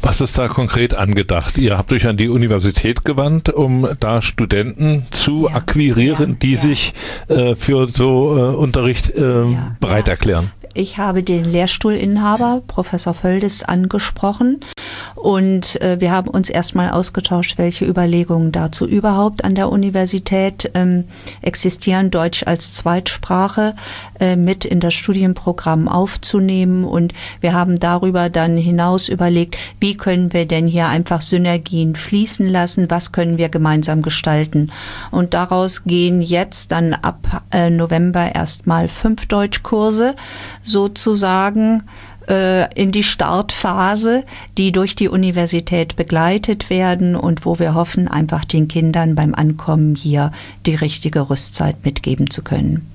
Was 0.06 0.20
ist 0.20 0.38
da 0.38 0.48
konkret 0.48 0.92
angedacht? 0.92 1.56
Ihr 1.56 1.78
habt 1.78 1.90
euch 1.90 2.06
an 2.06 2.18
die 2.18 2.28
Universität 2.28 3.06
gewandt, 3.06 3.48
um 3.48 3.88
da 4.00 4.20
Studenten 4.20 5.06
zu 5.10 5.48
ja, 5.48 5.56
akquirieren, 5.56 6.32
ja, 6.32 6.36
die 6.42 6.52
ja. 6.52 6.58
sich 6.58 6.92
äh, 7.28 7.54
für 7.54 7.88
so 7.88 8.36
äh, 8.36 8.54
Unterricht 8.54 9.08
äh, 9.08 9.44
bereit 9.80 10.08
erklären. 10.08 10.52
Ich 10.74 10.98
habe 10.98 11.22
den 11.22 11.44
Lehrstuhlinhaber, 11.44 12.62
Professor 12.66 13.14
Völdes, 13.14 13.62
angesprochen 13.62 14.60
und 15.24 15.80
äh, 15.80 16.02
wir 16.02 16.10
haben 16.10 16.28
uns 16.28 16.50
erstmal 16.50 16.90
ausgetauscht, 16.90 17.56
welche 17.56 17.86
Überlegungen 17.86 18.52
dazu 18.52 18.86
überhaupt 18.86 19.42
an 19.42 19.54
der 19.54 19.70
Universität 19.70 20.70
ähm, 20.74 21.04
existieren, 21.40 22.10
Deutsch 22.10 22.42
als 22.46 22.74
Zweitsprache 22.74 23.74
äh, 24.20 24.36
mit 24.36 24.66
in 24.66 24.80
das 24.80 24.92
Studienprogramm 24.92 25.88
aufzunehmen. 25.88 26.84
Und 26.84 27.14
wir 27.40 27.54
haben 27.54 27.80
darüber 27.80 28.28
dann 28.28 28.58
hinaus 28.58 29.08
überlegt, 29.08 29.56
wie 29.80 29.96
können 29.96 30.34
wir 30.34 30.44
denn 30.44 30.66
hier 30.66 30.88
einfach 30.88 31.22
Synergien 31.22 31.96
fließen 31.96 32.46
lassen, 32.46 32.90
was 32.90 33.10
können 33.10 33.38
wir 33.38 33.48
gemeinsam 33.48 34.02
gestalten. 34.02 34.70
Und 35.10 35.32
daraus 35.32 35.84
gehen 35.84 36.20
jetzt 36.20 36.70
dann 36.70 36.92
ab 36.92 37.44
äh, 37.50 37.70
November 37.70 38.34
erstmal 38.34 38.88
fünf 38.88 39.24
Deutschkurse 39.24 40.16
sozusagen 40.62 41.84
äh, 42.28 42.72
in 42.74 42.92
die 42.92 43.02
Startphase, 43.02 44.24
die 44.58 44.72
durch 44.72 44.96
die 44.96 45.08
Universität 45.08 45.96
begleitet 45.96 46.70
werden 46.70 47.16
und 47.16 47.44
wo 47.44 47.58
wir 47.58 47.74
hoffen, 47.74 48.08
einfach 48.08 48.44
den 48.44 48.68
Kindern 48.68 49.14
beim 49.14 49.34
Ankommen 49.34 49.94
hier 49.94 50.32
die 50.66 50.74
richtige 50.74 51.30
Rüstzeit 51.30 51.84
mitgeben 51.84 52.30
zu 52.30 52.42
können. 52.42 52.86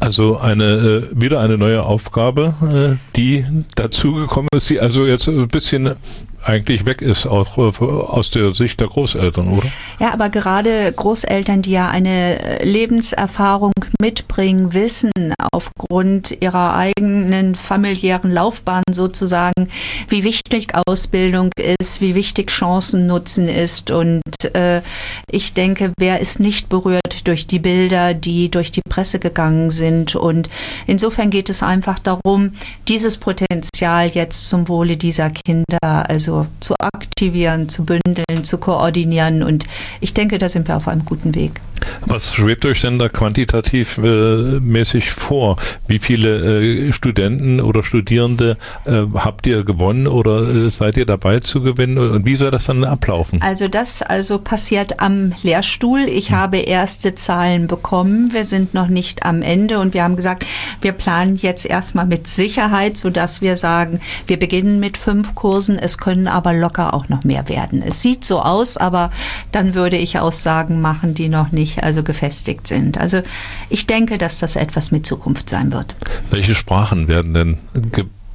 Also 0.00 0.38
eine 0.38 0.64
äh, 0.64 1.20
wieder 1.20 1.40
eine 1.40 1.58
neue 1.58 1.82
Aufgabe, 1.82 2.54
äh, 2.62 3.16
die 3.16 3.44
dazugekommen 3.74 4.48
ist, 4.54 4.70
die 4.70 4.80
also 4.80 5.06
jetzt 5.06 5.28
ein 5.28 5.48
bisschen 5.48 5.96
eigentlich 6.44 6.86
weg 6.86 7.02
ist, 7.02 7.26
auch 7.26 7.58
äh, 7.58 7.84
aus 7.84 8.30
der 8.30 8.52
Sicht 8.52 8.80
der 8.80 8.88
Großeltern, 8.88 9.48
oder? 9.48 9.66
Ja, 9.98 10.12
aber 10.12 10.30
gerade 10.30 10.92
Großeltern, 10.92 11.62
die 11.62 11.72
ja 11.72 11.88
eine 11.88 12.60
Lebenserfahrung 12.62 13.72
mitbringen, 14.00 14.72
wissen 14.72 15.10
aufgrund 15.52 16.36
ihrer 16.40 16.74
eigenen 16.74 17.54
familiären 17.54 18.30
Laufbahn 18.30 18.82
sozusagen, 18.90 19.68
wie 20.08 20.24
wichtig 20.24 20.72
Ausbildung 20.86 21.50
ist, 21.80 22.00
wie 22.00 22.14
wichtig 22.14 22.50
Chancen 22.50 23.06
nutzen 23.06 23.48
ist. 23.48 23.90
Und 23.90 24.22
äh, 24.54 24.82
ich 25.30 25.52
denke, 25.54 25.92
wer 25.98 26.20
ist 26.20 26.40
nicht 26.40 26.68
berührt 26.68 27.09
durch 27.24 27.46
die 27.46 27.58
Bilder, 27.58 28.14
die 28.14 28.50
durch 28.50 28.72
die 28.72 28.82
Presse 28.88 29.18
gegangen 29.18 29.70
sind? 29.70 30.16
Und 30.16 30.48
insofern 30.86 31.30
geht 31.30 31.48
es 31.48 31.62
einfach 31.62 31.98
darum, 31.98 32.52
dieses 32.88 33.18
Potenzial 33.18 34.08
jetzt 34.08 34.48
zum 34.48 34.68
Wohle 34.68 34.96
dieser 34.96 35.30
Kinder, 35.30 35.78
also 35.82 36.46
zu 36.60 36.74
aktivieren, 36.78 37.68
zu 37.68 37.84
bündeln, 37.84 38.44
zu 38.44 38.58
koordinieren. 38.58 39.42
Und 39.42 39.66
ich 40.00 40.14
denke, 40.14 40.38
da 40.38 40.48
sind 40.48 40.68
wir 40.68 40.76
auf 40.76 40.88
einem 40.88 41.04
guten 41.04 41.34
Weg. 41.34 41.60
Was 42.06 42.34
schwebt 42.34 42.64
euch 42.64 42.80
denn 42.80 42.98
da 42.98 43.08
quantitativ 43.08 43.98
äh, 43.98 44.60
mäßig 44.60 45.10
vor? 45.10 45.56
Wie 45.86 45.98
viele 45.98 46.88
äh, 46.88 46.92
Studenten 46.92 47.60
oder 47.60 47.82
Studierende 47.82 48.56
äh, 48.84 49.02
habt 49.14 49.46
ihr 49.46 49.64
gewonnen 49.64 50.06
oder 50.06 50.48
äh, 50.48 50.70
seid 50.70 50.96
ihr 50.96 51.06
dabei 51.06 51.40
zu 51.40 51.60
gewinnen? 51.62 51.98
Und 51.98 52.24
wie 52.24 52.36
soll 52.36 52.50
das 52.50 52.66
dann 52.66 52.84
ablaufen? 52.84 53.40
Also 53.42 53.68
das 53.68 54.02
also 54.02 54.38
passiert 54.38 55.00
am 55.00 55.32
Lehrstuhl. 55.42 56.00
Ich 56.00 56.30
hm. 56.30 56.36
habe 56.36 56.58
erste 56.58 57.09
Zahlen 57.14 57.66
bekommen. 57.66 58.32
Wir 58.32 58.44
sind 58.44 58.74
noch 58.74 58.88
nicht 58.88 59.24
am 59.24 59.42
Ende 59.42 59.78
und 59.78 59.94
wir 59.94 60.02
haben 60.02 60.16
gesagt, 60.16 60.46
wir 60.80 60.92
planen 60.92 61.36
jetzt 61.36 61.66
erstmal 61.66 62.06
mit 62.06 62.26
Sicherheit, 62.26 62.96
sodass 62.96 63.40
wir 63.40 63.56
sagen, 63.56 64.00
wir 64.26 64.38
beginnen 64.38 64.80
mit 64.80 64.98
fünf 64.98 65.34
Kursen. 65.34 65.78
Es 65.78 65.98
können 65.98 66.28
aber 66.28 66.52
locker 66.52 66.94
auch 66.94 67.08
noch 67.08 67.24
mehr 67.24 67.48
werden. 67.48 67.82
Es 67.82 68.02
sieht 68.02 68.24
so 68.24 68.40
aus, 68.40 68.76
aber 68.76 69.10
dann 69.52 69.74
würde 69.74 69.96
ich 69.96 70.18
Aussagen 70.18 70.80
machen, 70.80 71.14
die 71.14 71.28
noch 71.28 71.52
nicht 71.52 71.82
also 71.82 72.02
gefestigt 72.02 72.66
sind. 72.66 72.98
Also 72.98 73.22
ich 73.68 73.86
denke, 73.86 74.18
dass 74.18 74.38
das 74.38 74.56
etwas 74.56 74.90
mit 74.90 75.06
Zukunft 75.06 75.48
sein 75.48 75.72
wird. 75.72 75.96
Welche 76.30 76.54
Sprachen 76.54 77.08
werden 77.08 77.34
denn 77.34 77.58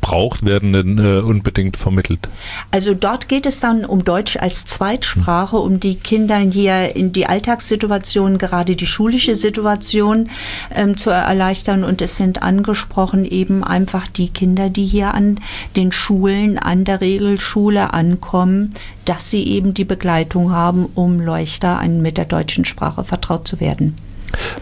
gebraucht, 0.06 0.46
werden 0.46 0.74
denn 0.74 0.98
äh, 1.00 1.20
unbedingt 1.20 1.78
vermittelt? 1.78 2.30
Also 2.70 2.94
dort 2.94 3.28
geht 3.28 3.46
es 3.46 3.60
dann 3.60 3.86
um 3.86 4.06
Deutsch 4.06 4.38
als 4.38 4.66
Zweitsprache, 4.66 5.58
um 5.58 5.80
die 5.80 5.96
Kinder 5.96 6.38
hier 6.38 6.96
in 6.96 7.12
die 7.12 7.26
Alltagssituation, 7.26 8.38
gerade 8.38 8.76
die 8.76 8.86
schulische 8.86 9.36
Situation 9.36 10.30
ähm, 10.74 10.96
zu 10.96 11.10
erleichtern. 11.10 11.84
Und 11.84 12.02
es 12.02 12.18
sind 12.18 12.44
angesprochen 12.44 13.26
eben 13.26 13.64
einfach 13.64 14.08
die 14.08 14.30
Kinder, 14.30 14.70
die 14.70 14.86
hier 14.86 15.14
an 15.14 15.40
den 15.76 15.92
Schulen, 15.92 16.60
an 16.60 16.86
der 16.86 17.02
Regelschule 17.02 17.94
ankommen, 17.94 18.76
dass 19.06 19.32
sie 19.32 19.44
eben 19.44 19.74
die 19.74 19.86
Begleitung 19.86 20.52
haben, 20.52 20.86
um 20.94 21.20
Leuchter 21.20 21.82
mit 21.88 22.18
der 22.18 22.26
deutschen 22.26 22.66
Sprache 22.66 23.04
vertraut 23.04 23.48
zu 23.48 23.60
werden. 23.60 23.96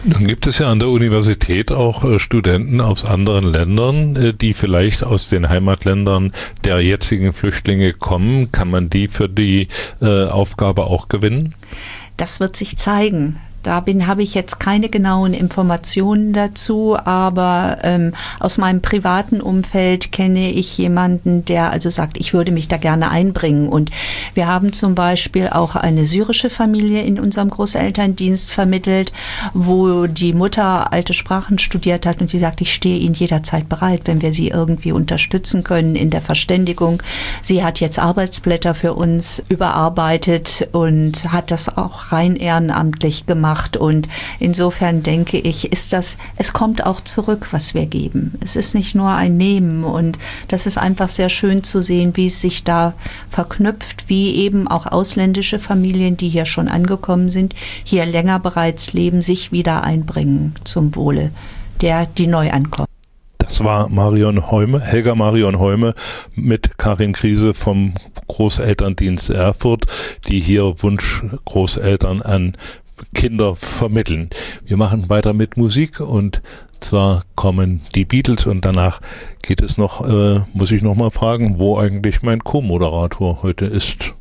Nun 0.04 0.26
gibt 0.26 0.46
es 0.46 0.58
ja 0.58 0.70
an 0.70 0.78
der 0.78 0.88
Universität 0.88 1.72
auch 1.72 2.04
äh, 2.04 2.18
Studenten 2.18 2.80
aus 2.80 3.04
anderen 3.04 3.46
Ländern, 3.46 4.16
äh, 4.16 4.34
die 4.34 4.54
vielleicht 4.54 5.02
aus 5.02 5.28
den 5.28 5.48
Heimatländern 5.48 6.32
der 6.64 6.80
jetzigen 6.80 7.32
Flüchtlinge 7.32 7.92
kommen. 7.92 8.52
Kann 8.52 8.70
man 8.70 8.90
die 8.90 9.08
für 9.08 9.28
die 9.28 9.68
äh, 10.00 10.24
Aufgabe 10.26 10.84
auch 10.84 11.08
gewinnen? 11.08 11.54
Das 12.16 12.40
wird 12.40 12.56
sich 12.56 12.76
zeigen. 12.76 13.40
Da 13.64 13.80
bin, 13.80 14.06
habe 14.06 14.22
ich 14.22 14.34
jetzt 14.34 14.60
keine 14.60 14.90
genauen 14.90 15.32
Informationen 15.32 16.34
dazu, 16.34 16.98
aber 17.02 17.78
ähm, 17.82 18.12
aus 18.38 18.58
meinem 18.58 18.82
privaten 18.82 19.40
Umfeld 19.40 20.12
kenne 20.12 20.50
ich 20.50 20.76
jemanden, 20.76 21.46
der 21.46 21.70
also 21.70 21.88
sagt, 21.88 22.18
ich 22.18 22.34
würde 22.34 22.52
mich 22.52 22.68
da 22.68 22.76
gerne 22.76 23.10
einbringen. 23.10 23.70
Und 23.70 23.90
wir 24.34 24.48
haben 24.48 24.74
zum 24.74 24.94
Beispiel 24.94 25.48
auch 25.48 25.76
eine 25.76 26.06
syrische 26.06 26.50
Familie 26.50 27.02
in 27.04 27.18
unserem 27.18 27.48
Großelterndienst 27.48 28.52
vermittelt, 28.52 29.14
wo 29.54 30.08
die 30.08 30.34
Mutter 30.34 30.92
alte 30.92 31.14
Sprachen 31.14 31.58
studiert 31.58 32.04
hat 32.04 32.20
und 32.20 32.28
sie 32.28 32.38
sagt, 32.38 32.60
ich 32.60 32.72
stehe 32.72 32.98
Ihnen 32.98 33.14
jederzeit 33.14 33.66
bereit, 33.66 34.02
wenn 34.04 34.20
wir 34.20 34.34
Sie 34.34 34.48
irgendwie 34.48 34.92
unterstützen 34.92 35.64
können 35.64 35.96
in 35.96 36.10
der 36.10 36.20
Verständigung. 36.20 37.02
Sie 37.40 37.64
hat 37.64 37.80
jetzt 37.80 37.98
Arbeitsblätter 37.98 38.74
für 38.74 38.92
uns 38.92 39.42
überarbeitet 39.48 40.68
und 40.72 41.32
hat 41.32 41.50
das 41.50 41.78
auch 41.78 42.12
rein 42.12 42.36
ehrenamtlich 42.36 43.24
gemacht 43.24 43.53
gemacht. 43.54 43.76
Und 43.76 44.08
insofern 44.38 45.02
denke 45.02 45.38
ich, 45.38 45.72
ist 45.72 45.92
das, 45.92 46.16
es 46.36 46.52
kommt 46.52 46.84
auch 46.84 47.00
zurück, 47.00 47.48
was 47.52 47.74
wir 47.74 47.86
geben. 47.86 48.34
Es 48.42 48.56
ist 48.56 48.74
nicht 48.74 48.94
nur 48.94 49.10
ein 49.10 49.36
Nehmen. 49.36 49.84
Und 49.84 50.18
das 50.48 50.66
ist 50.66 50.78
einfach 50.78 51.08
sehr 51.08 51.28
schön 51.28 51.62
zu 51.62 51.82
sehen, 51.82 52.12
wie 52.16 52.26
es 52.26 52.40
sich 52.40 52.64
da 52.64 52.94
verknüpft, 53.30 54.08
wie 54.08 54.34
eben 54.36 54.68
auch 54.68 54.86
ausländische 54.86 55.58
Familien, 55.58 56.16
die 56.16 56.28
hier 56.28 56.46
schon 56.46 56.68
angekommen 56.68 57.30
sind, 57.30 57.54
hier 57.84 58.06
länger 58.06 58.40
bereits 58.40 58.92
leben, 58.92 59.22
sich 59.22 59.52
wieder 59.52 59.84
einbringen 59.84 60.54
zum 60.64 60.94
Wohle 60.96 61.30
der, 61.80 62.06
die 62.06 62.28
neu 62.28 62.50
ankommen. 62.50 62.88
Das 63.38 63.62
war 63.62 63.90
Marion 63.90 64.50
Heume, 64.50 64.80
Helga 64.80 65.14
Marion 65.14 65.58
Heume 65.58 65.94
mit 66.34 66.78
Karin 66.78 67.12
Krise 67.12 67.52
vom 67.52 67.92
Großelterndienst 68.26 69.28
Erfurt, 69.28 69.84
die 70.28 70.40
hier 70.40 70.82
Wunschgroßeltern 70.82 72.22
an 72.22 72.56
Kinder 73.14 73.56
vermitteln. 73.56 74.30
Wir 74.64 74.76
machen 74.76 75.08
weiter 75.08 75.32
mit 75.32 75.56
Musik 75.56 76.00
und 76.00 76.42
zwar 76.80 77.22
kommen 77.34 77.80
die 77.94 78.04
Beatles 78.04 78.46
und 78.46 78.64
danach 78.64 79.00
geht 79.42 79.62
es 79.62 79.78
noch, 79.78 80.06
äh, 80.08 80.40
muss 80.52 80.70
ich 80.70 80.82
noch 80.82 80.94
mal 80.94 81.10
fragen, 81.10 81.58
wo 81.58 81.78
eigentlich 81.78 82.22
mein 82.22 82.44
Co-Moderator 82.44 83.42
heute 83.42 83.66
ist. 83.66 84.14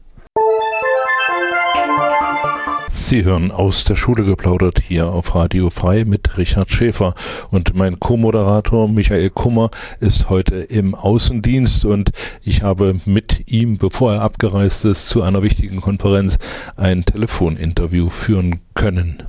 Sie 2.95 3.25
hören 3.25 3.51
aus 3.51 3.83
der 3.85 3.95
Schule 3.95 4.23
geplaudert 4.23 4.79
hier 4.79 5.07
auf 5.07 5.33
Radio 5.33 5.71
Frei 5.71 6.05
mit 6.05 6.37
Richard 6.37 6.71
Schäfer 6.71 7.15
und 7.49 7.75
mein 7.75 7.99
Co-Moderator 7.99 8.87
Michael 8.87 9.31
Kummer 9.31 9.71
ist 9.99 10.29
heute 10.29 10.55
im 10.57 10.93
Außendienst 10.93 11.85
und 11.85 12.11
ich 12.43 12.61
habe 12.61 13.01
mit 13.05 13.51
ihm, 13.51 13.79
bevor 13.79 14.13
er 14.13 14.21
abgereist 14.21 14.85
ist, 14.85 15.09
zu 15.09 15.23
einer 15.23 15.41
wichtigen 15.41 15.81
Konferenz 15.81 16.37
ein 16.75 17.03
Telefoninterview 17.03 18.09
führen 18.09 18.61
können. 18.75 19.23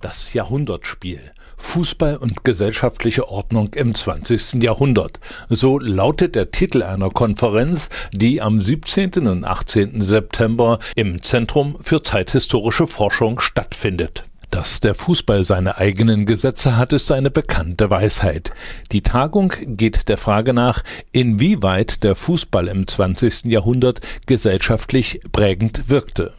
Das 0.00 0.32
Jahrhundertspiel. 0.32 1.20
Fußball 1.60 2.16
und 2.16 2.44
gesellschaftliche 2.44 3.28
Ordnung 3.28 3.74
im 3.74 3.94
20. 3.94 4.62
Jahrhundert. 4.62 5.20
So 5.48 5.78
lautet 5.78 6.34
der 6.34 6.50
Titel 6.50 6.82
einer 6.82 7.10
Konferenz, 7.10 7.90
die 8.12 8.40
am 8.40 8.60
17. 8.60 9.28
und 9.28 9.44
18. 9.44 10.02
September 10.02 10.80
im 10.96 11.22
Zentrum 11.22 11.76
für 11.80 12.02
zeithistorische 12.02 12.86
Forschung 12.86 13.40
stattfindet. 13.40 14.24
Dass 14.50 14.80
der 14.80 14.94
Fußball 14.94 15.44
seine 15.44 15.78
eigenen 15.78 16.26
Gesetze 16.26 16.76
hat, 16.76 16.92
ist 16.92 17.12
eine 17.12 17.30
bekannte 17.30 17.88
Weisheit. 17.88 18.52
Die 18.90 19.02
Tagung 19.02 19.52
geht 19.60 20.08
der 20.08 20.16
Frage 20.16 20.52
nach, 20.52 20.82
inwieweit 21.12 22.02
der 22.02 22.16
Fußball 22.16 22.66
im 22.66 22.88
20. 22.88 23.44
Jahrhundert 23.44 24.00
gesellschaftlich 24.26 25.20
prägend 25.30 25.88
wirkte. 25.88 26.32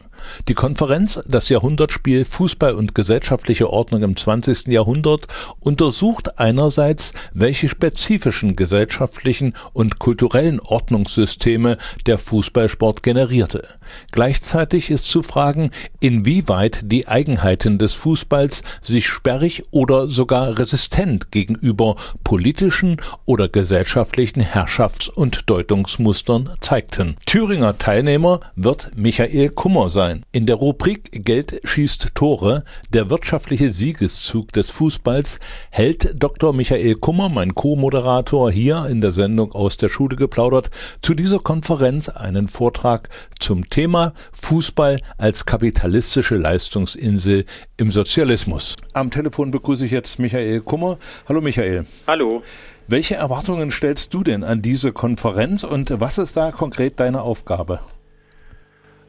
Die 0.48 0.54
Konferenz 0.54 1.20
Das 1.26 1.48
Jahrhundertspiel 1.48 2.24
Fußball 2.24 2.74
und 2.74 2.94
gesellschaftliche 2.94 3.70
Ordnung 3.70 4.02
im 4.02 4.16
20. 4.16 4.68
Jahrhundert 4.68 5.26
untersucht 5.60 6.38
einerseits, 6.38 7.12
welche 7.32 7.68
spezifischen 7.68 8.56
gesellschaftlichen 8.56 9.54
und 9.72 9.98
kulturellen 9.98 10.60
Ordnungssysteme 10.60 11.78
der 12.06 12.18
Fußballsport 12.18 13.02
generierte. 13.02 13.66
Gleichzeitig 14.10 14.90
ist 14.90 15.06
zu 15.06 15.22
fragen, 15.22 15.70
inwieweit 16.00 16.80
die 16.84 17.08
Eigenheiten 17.08 17.78
des 17.78 17.94
Fußballs 17.94 18.62
sich 18.80 19.06
sperrig 19.06 19.64
oder 19.70 20.08
sogar 20.08 20.58
resistent 20.58 21.30
gegenüber 21.30 21.96
politischen 22.24 23.00
oder 23.24 23.48
gesellschaftlichen 23.48 24.42
Herrschafts- 24.42 25.08
und 25.08 25.48
Deutungsmustern 25.48 26.50
zeigten. 26.60 27.16
Thüringer 27.26 27.78
Teilnehmer 27.78 28.40
wird 28.56 28.90
Michael 28.96 29.50
Kummer 29.50 29.88
sein 29.88 30.11
sein. 30.12 30.24
In 30.32 30.46
der 30.46 30.56
Rubrik 30.56 31.24
Geld 31.24 31.60
schießt 31.64 32.14
Tore, 32.14 32.64
der 32.92 33.10
wirtschaftliche 33.10 33.72
Siegeszug 33.72 34.52
des 34.52 34.70
Fußballs, 34.70 35.40
hält 35.70 36.14
Dr. 36.22 36.52
Michael 36.52 36.94
Kummer, 36.96 37.28
mein 37.28 37.54
Co-Moderator, 37.54 38.50
hier 38.50 38.86
in 38.86 39.00
der 39.00 39.12
Sendung 39.12 39.52
aus 39.52 39.76
der 39.76 39.88
Schule 39.88 40.16
geplaudert, 40.16 40.70
zu 41.00 41.14
dieser 41.14 41.38
Konferenz 41.38 42.08
einen 42.08 42.48
Vortrag 42.48 43.08
zum 43.38 43.68
Thema 43.68 44.12
Fußball 44.32 44.98
als 45.18 45.46
kapitalistische 45.46 46.36
Leistungsinsel 46.36 47.44
im 47.76 47.90
Sozialismus. 47.90 48.76
Am 48.92 49.10
Telefon 49.10 49.50
begrüße 49.50 49.86
ich 49.86 49.92
jetzt 49.92 50.18
Michael 50.18 50.60
Kummer. 50.60 50.98
Hallo 51.28 51.40
Michael. 51.40 51.86
Hallo. 52.06 52.42
Welche 52.88 53.14
Erwartungen 53.14 53.70
stellst 53.70 54.12
du 54.12 54.22
denn 54.22 54.44
an 54.44 54.60
diese 54.60 54.92
Konferenz 54.92 55.64
und 55.64 56.00
was 56.00 56.18
ist 56.18 56.36
da 56.36 56.50
konkret 56.50 56.98
deine 56.98 57.22
Aufgabe? 57.22 57.80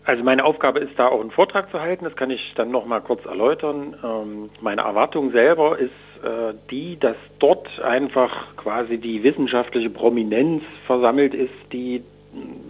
Also 0.06 0.24
meine 0.24 0.44
Aufgabe 0.44 0.80
ist 0.80 0.98
da 0.98 1.08
auch 1.08 1.22
einen 1.22 1.32
Vortrag 1.32 1.72
zu 1.72 1.80
halten, 1.80 2.04
das 2.04 2.16
kann 2.16 2.30
ich 2.30 2.54
dann 2.56 2.72
noch 2.72 2.86
mal 2.86 3.00
kurz 3.00 3.26
erläutern. 3.26 3.96
Ähm, 4.04 4.50
meine 4.60 4.82
Erwartung 4.82 5.32
selber 5.32 5.78
ist 5.80 5.92
äh, 6.24 6.54
die, 6.70 7.00
dass 7.00 7.16
dort 7.40 7.80
einfach 7.82 8.56
quasi 8.58 8.98
die 8.98 9.24
wissenschaftliche 9.24 9.90
Prominenz 9.90 10.64
versammelt 10.86 11.34
ist, 11.34 11.54
die 11.72 12.04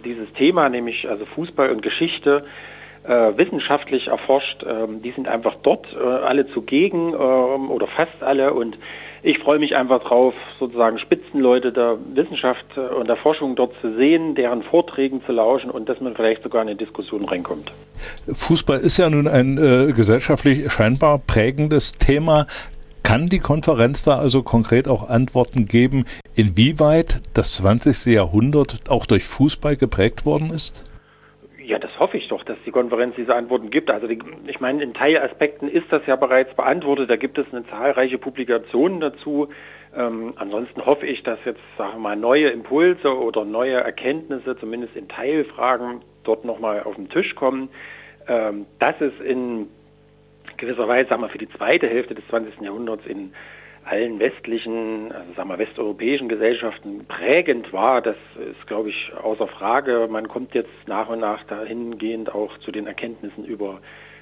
dieses 0.04 0.32
Thema, 0.34 0.68
nämlich 0.68 1.08
also 1.08 1.24
Fußball 1.24 1.70
und 1.70 1.82
Geschichte, 1.82 2.44
äh, 3.02 3.32
wissenschaftlich 3.36 4.08
erforscht. 4.08 4.64
Ähm, 4.64 5.02
die 5.02 5.10
sind 5.10 5.26
einfach 5.26 5.56
dort 5.62 5.86
äh, 5.92 6.02
alle 6.02 6.46
zugegen 6.48 7.14
ähm, 7.14 7.70
oder 7.70 7.88
fast 7.88 8.22
alle 8.22 8.54
und 8.54 8.78
ich 9.24 9.38
freue 9.38 9.58
mich 9.58 9.74
einfach 9.74 10.04
drauf, 10.04 10.34
sozusagen 10.60 10.98
Spitzenleute 10.98 11.72
der 11.72 11.96
Wissenschaft 12.14 12.66
äh, 12.76 12.80
und 12.80 13.08
der 13.08 13.16
Forschung 13.16 13.56
dort 13.56 13.72
zu 13.80 13.96
sehen, 13.96 14.34
deren 14.34 14.62
Vorträgen 14.62 15.22
zu 15.24 15.32
lauschen 15.32 15.70
und 15.70 15.88
dass 15.88 16.00
man 16.00 16.14
vielleicht 16.14 16.42
sogar 16.42 16.62
in 16.62 16.68
eine 16.68 16.76
Diskussion 16.76 17.24
reinkommt. 17.24 17.72
Fußball 18.30 18.80
ist 18.80 18.98
ja 18.98 19.08
nun 19.08 19.26
ein 19.26 19.56
äh, 19.56 19.92
gesellschaftlich 19.92 20.70
scheinbar 20.70 21.18
prägendes 21.18 21.92
Thema. 21.92 22.46
Kann 23.02 23.28
die 23.28 23.38
Konferenz 23.38 24.04
da 24.04 24.18
also 24.18 24.42
konkret 24.42 24.88
auch 24.88 25.08
Antworten 25.08 25.66
geben, 25.66 26.04
inwieweit 26.34 27.22
das 27.32 27.54
20. 27.56 28.06
Jahrhundert 28.06 28.90
auch 28.90 29.06
durch 29.06 29.24
Fußball 29.24 29.76
geprägt 29.76 30.26
worden 30.26 30.50
ist? 30.50 30.84
Ja, 31.64 31.78
das 31.78 31.98
hoffe 31.98 32.18
ich 32.18 32.28
doch, 32.28 32.44
dass 32.44 32.58
die 32.66 32.70
Konferenz 32.70 33.14
diese 33.16 33.34
Antworten 33.34 33.70
gibt. 33.70 33.90
Also 33.90 34.06
die, 34.06 34.18
ich 34.46 34.60
meine, 34.60 34.82
in 34.82 34.92
Teilaspekten 34.92 35.66
ist 35.66 35.86
das 35.90 36.02
ja 36.06 36.14
bereits 36.14 36.54
beantwortet. 36.54 37.08
Da 37.08 37.16
gibt 37.16 37.38
es 37.38 37.46
eine 37.52 37.66
zahlreiche 37.66 38.18
Publikationen 38.18 39.00
dazu. 39.00 39.48
Ähm, 39.96 40.34
ansonsten 40.36 40.84
hoffe 40.84 41.06
ich, 41.06 41.22
dass 41.22 41.38
jetzt, 41.46 41.62
sagen 41.78 41.94
wir 41.94 42.00
mal, 42.00 42.16
neue 42.16 42.50
Impulse 42.50 43.16
oder 43.16 43.46
neue 43.46 43.76
Erkenntnisse, 43.76 44.58
zumindest 44.58 44.94
in 44.94 45.08
Teilfragen, 45.08 46.02
dort 46.22 46.44
nochmal 46.44 46.82
auf 46.82 46.96
den 46.96 47.08
Tisch 47.08 47.34
kommen. 47.34 47.70
Ähm, 48.28 48.66
dass 48.78 49.00
es 49.00 49.18
in 49.20 49.68
gewisser 50.58 50.86
Weise, 50.86 51.08
sagen 51.08 51.22
wir, 51.22 51.30
für 51.30 51.38
die 51.38 51.48
zweite 51.48 51.88
Hälfte 51.88 52.14
des 52.14 52.26
20. 52.28 52.60
Jahrhunderts 52.60 53.06
in 53.06 53.32
allen 53.84 54.18
westlichen, 54.18 55.12
also 55.12 55.32
sagen 55.34 55.48
wir 55.48 55.58
westeuropäischen 55.58 56.28
Gesellschaften 56.28 57.04
prägend 57.06 57.72
war, 57.72 58.00
das 58.00 58.16
ist, 58.50 58.66
glaube 58.66 58.88
ich, 58.88 59.12
außer 59.22 59.46
Frage. 59.46 60.08
Man 60.10 60.28
kommt 60.28 60.54
jetzt 60.54 60.70
nach 60.86 61.08
und 61.08 61.20
nach 61.20 61.44
dahingehend 61.44 62.34
auch 62.34 62.56
zu 62.58 62.72
den 62.72 62.86
Erkenntnissen 62.86 63.44
über 63.44 63.80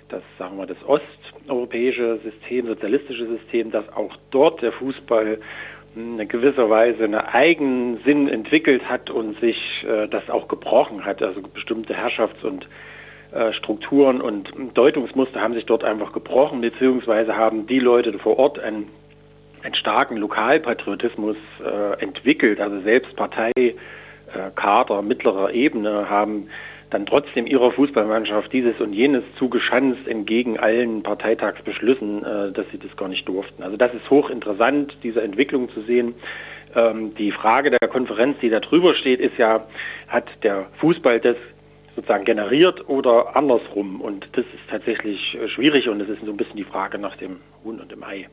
das, 0.09 0.23
sagen 0.39 0.59
wir, 0.59 0.67
das 0.67 0.79
osteuropäische 0.85 2.19
System, 2.23 2.67
sozialistische 2.67 3.27
System, 3.27 3.71
dass 3.71 3.89
auch 3.95 4.17
dort 4.31 4.63
der 4.63 4.73
Fußball 4.73 5.39
in 5.95 6.29
gewisser 6.29 6.71
Weise 6.71 7.05
einen 7.05 7.15
eigenen 7.15 7.99
Sinn 8.05 8.29
entwickelt 8.29 8.89
hat 8.89 9.11
und 9.11 9.39
sich 9.41 9.85
äh, 9.87 10.09
das 10.09 10.29
auch 10.31 10.49
gebrochen 10.49 11.05
hat. 11.05 11.23
Also 11.23 11.41
bestimmte 11.43 11.95
Herrschafts- 11.95 12.45
und 12.45 12.67
äh, 13.33 13.53
Strukturen 13.53 14.21
und 14.21 14.53
Deutungsmuster 14.75 15.41
haben 15.41 15.55
sich 15.55 15.67
dort 15.67 15.85
einfach 15.85 16.13
gebrochen, 16.13 16.61
beziehungsweise 16.61 17.37
haben 17.37 17.67
die 17.67 17.79
Leute 17.79 18.19
vor 18.19 18.39
Ort 18.39 18.59
ein 18.59 18.89
einen 19.63 19.75
starken 19.75 20.17
Lokalpatriotismus 20.17 21.37
äh, 21.65 22.03
entwickelt. 22.03 22.61
Also 22.61 22.81
selbst 22.81 23.15
Parteikader 23.17 24.99
äh, 24.99 25.03
mittlerer 25.03 25.53
Ebene 25.53 26.09
haben 26.09 26.49
dann 26.91 27.07
trotzdem 27.07 27.47
ihrer 27.47 27.73
Fußballmannschaft 27.73 28.53
dieses 28.53 28.79
und 28.81 28.93
jenes 28.93 29.25
zugeschanzt 29.39 30.07
entgegen 30.07 30.59
allen 30.59 31.03
Parteitagsbeschlüssen, 31.03 32.25
äh, 32.25 32.53
dass 32.53 32.67
sie 32.71 32.79
das 32.79 32.95
gar 32.97 33.09
nicht 33.09 33.27
durften. 33.27 33.63
Also 33.63 33.77
das 33.77 33.95
ist 33.95 34.09
hochinteressant, 34.11 34.99
diese 35.03 35.23
Entwicklung 35.23 35.71
zu 35.71 35.83
sehen. 35.83 36.15
Ähm, 36.75 37.15
die 37.15 37.33
Frage 37.33 37.71
der 37.71 37.89
Konferenz, 37.89 38.39
die 38.41 38.51
da 38.51 38.61
drüber 38.61 38.95
steht, 38.95 39.21
ist 39.21 39.39
ja, 39.39 39.67
hat 40.09 40.27
der 40.43 40.67
Fußball 40.81 41.21
das 41.21 41.37
sozusagen 41.97 42.25
generiert 42.25 42.89
oder 42.89 43.37
andersrum? 43.37 44.01
Und 44.01 44.29
das 44.33 44.45
ist 44.47 44.71
tatsächlich 44.71 45.35
äh, 45.35 45.49
schwierig 45.49 45.89
und 45.89 45.99
das 45.99 46.09
ist 46.09 46.25
so 46.25 46.31
ein 46.31 46.37
bisschen 46.37 46.57
die 46.57 46.65
Frage 46.65 46.99
nach 46.99 47.17
dem 47.17 47.39
Huhn 47.65 47.81
und 47.81 47.91
dem 47.91 48.03
Ei. 48.03 48.29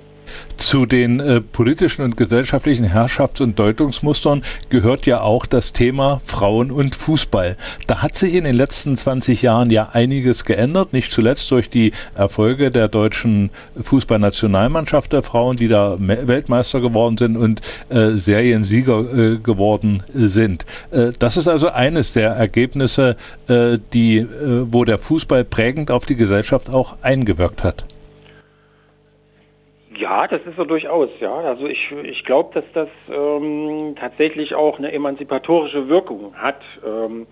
Zu 0.58 0.86
den 0.86 1.20
äh, 1.20 1.42
politischen 1.42 2.04
und 2.04 2.18
gesellschaftlichen 2.18 2.86
Herrschafts- 2.86 3.42
und 3.42 3.58
Deutungsmustern 3.58 4.44
gehört 4.70 5.06
ja 5.06 5.22
auch 5.22 5.46
das 5.46 5.74
Thema 5.74 6.22
Frauen 6.24 6.70
und 6.72 6.96
Fußball. 6.96 7.56
Da 7.88 8.02
hat 8.02 8.16
sich 8.16 8.36
in 8.36 8.44
den 8.44 8.56
letzten 8.56 8.96
20 8.96 9.42
Jahren 9.42 9.70
ja 9.72 9.90
einiges 9.94 10.46
geändert, 10.46 10.94
nicht 10.94 11.12
zuletzt 11.12 11.50
durch 11.52 11.70
die 11.70 11.94
Erfolge 12.14 12.72
der 12.72 12.90
deutschen 12.90 13.50
Fußballnationalmannschaft 13.80 15.14
der 15.14 15.24
Frauen, 15.24 15.58
die 15.58 15.68
da 15.68 15.96
Weltmeister 16.00 16.82
geworden 16.82 17.18
sind 17.18 17.38
und 17.38 17.62
äh, 17.90 18.12
Seriensieger 18.12 19.00
äh, 19.00 19.38
geworden 19.38 20.04
sind. 20.14 20.66
Äh, 20.92 21.14
das 21.18 21.38
ist 21.38 21.48
also 21.48 21.70
eines 21.70 22.14
der 22.14 22.32
Ergebnisse, 22.32 23.16
äh, 23.50 23.80
die, 23.94 24.18
äh, 24.18 24.28
wo 24.72 24.86
der 24.86 24.98
Fußball 24.98 25.44
prägend 25.44 25.92
auf 25.92 26.06
die 26.06 26.16
Gesellschaft 26.16 26.70
auch 26.70 26.98
eingewirkt 27.02 27.64
hat. 27.64 27.86
Ja, 29.96 30.28
das 30.28 30.42
ist 30.46 30.58
er 30.58 30.66
durchaus, 30.66 31.10
ja. 31.20 31.34
Also 31.34 31.68
ich, 31.68 31.92
ich 32.04 32.24
glaube, 32.24 32.52
dass 32.54 32.64
das 32.74 32.88
ähm, 33.12 33.96
tatsächlich 34.00 34.56
auch 34.56 34.78
eine 34.78 34.94
emanzipatorische 34.94 35.90
Wirkung 35.90 36.34
hat. 36.36 36.62
Ähm, 36.86 37.28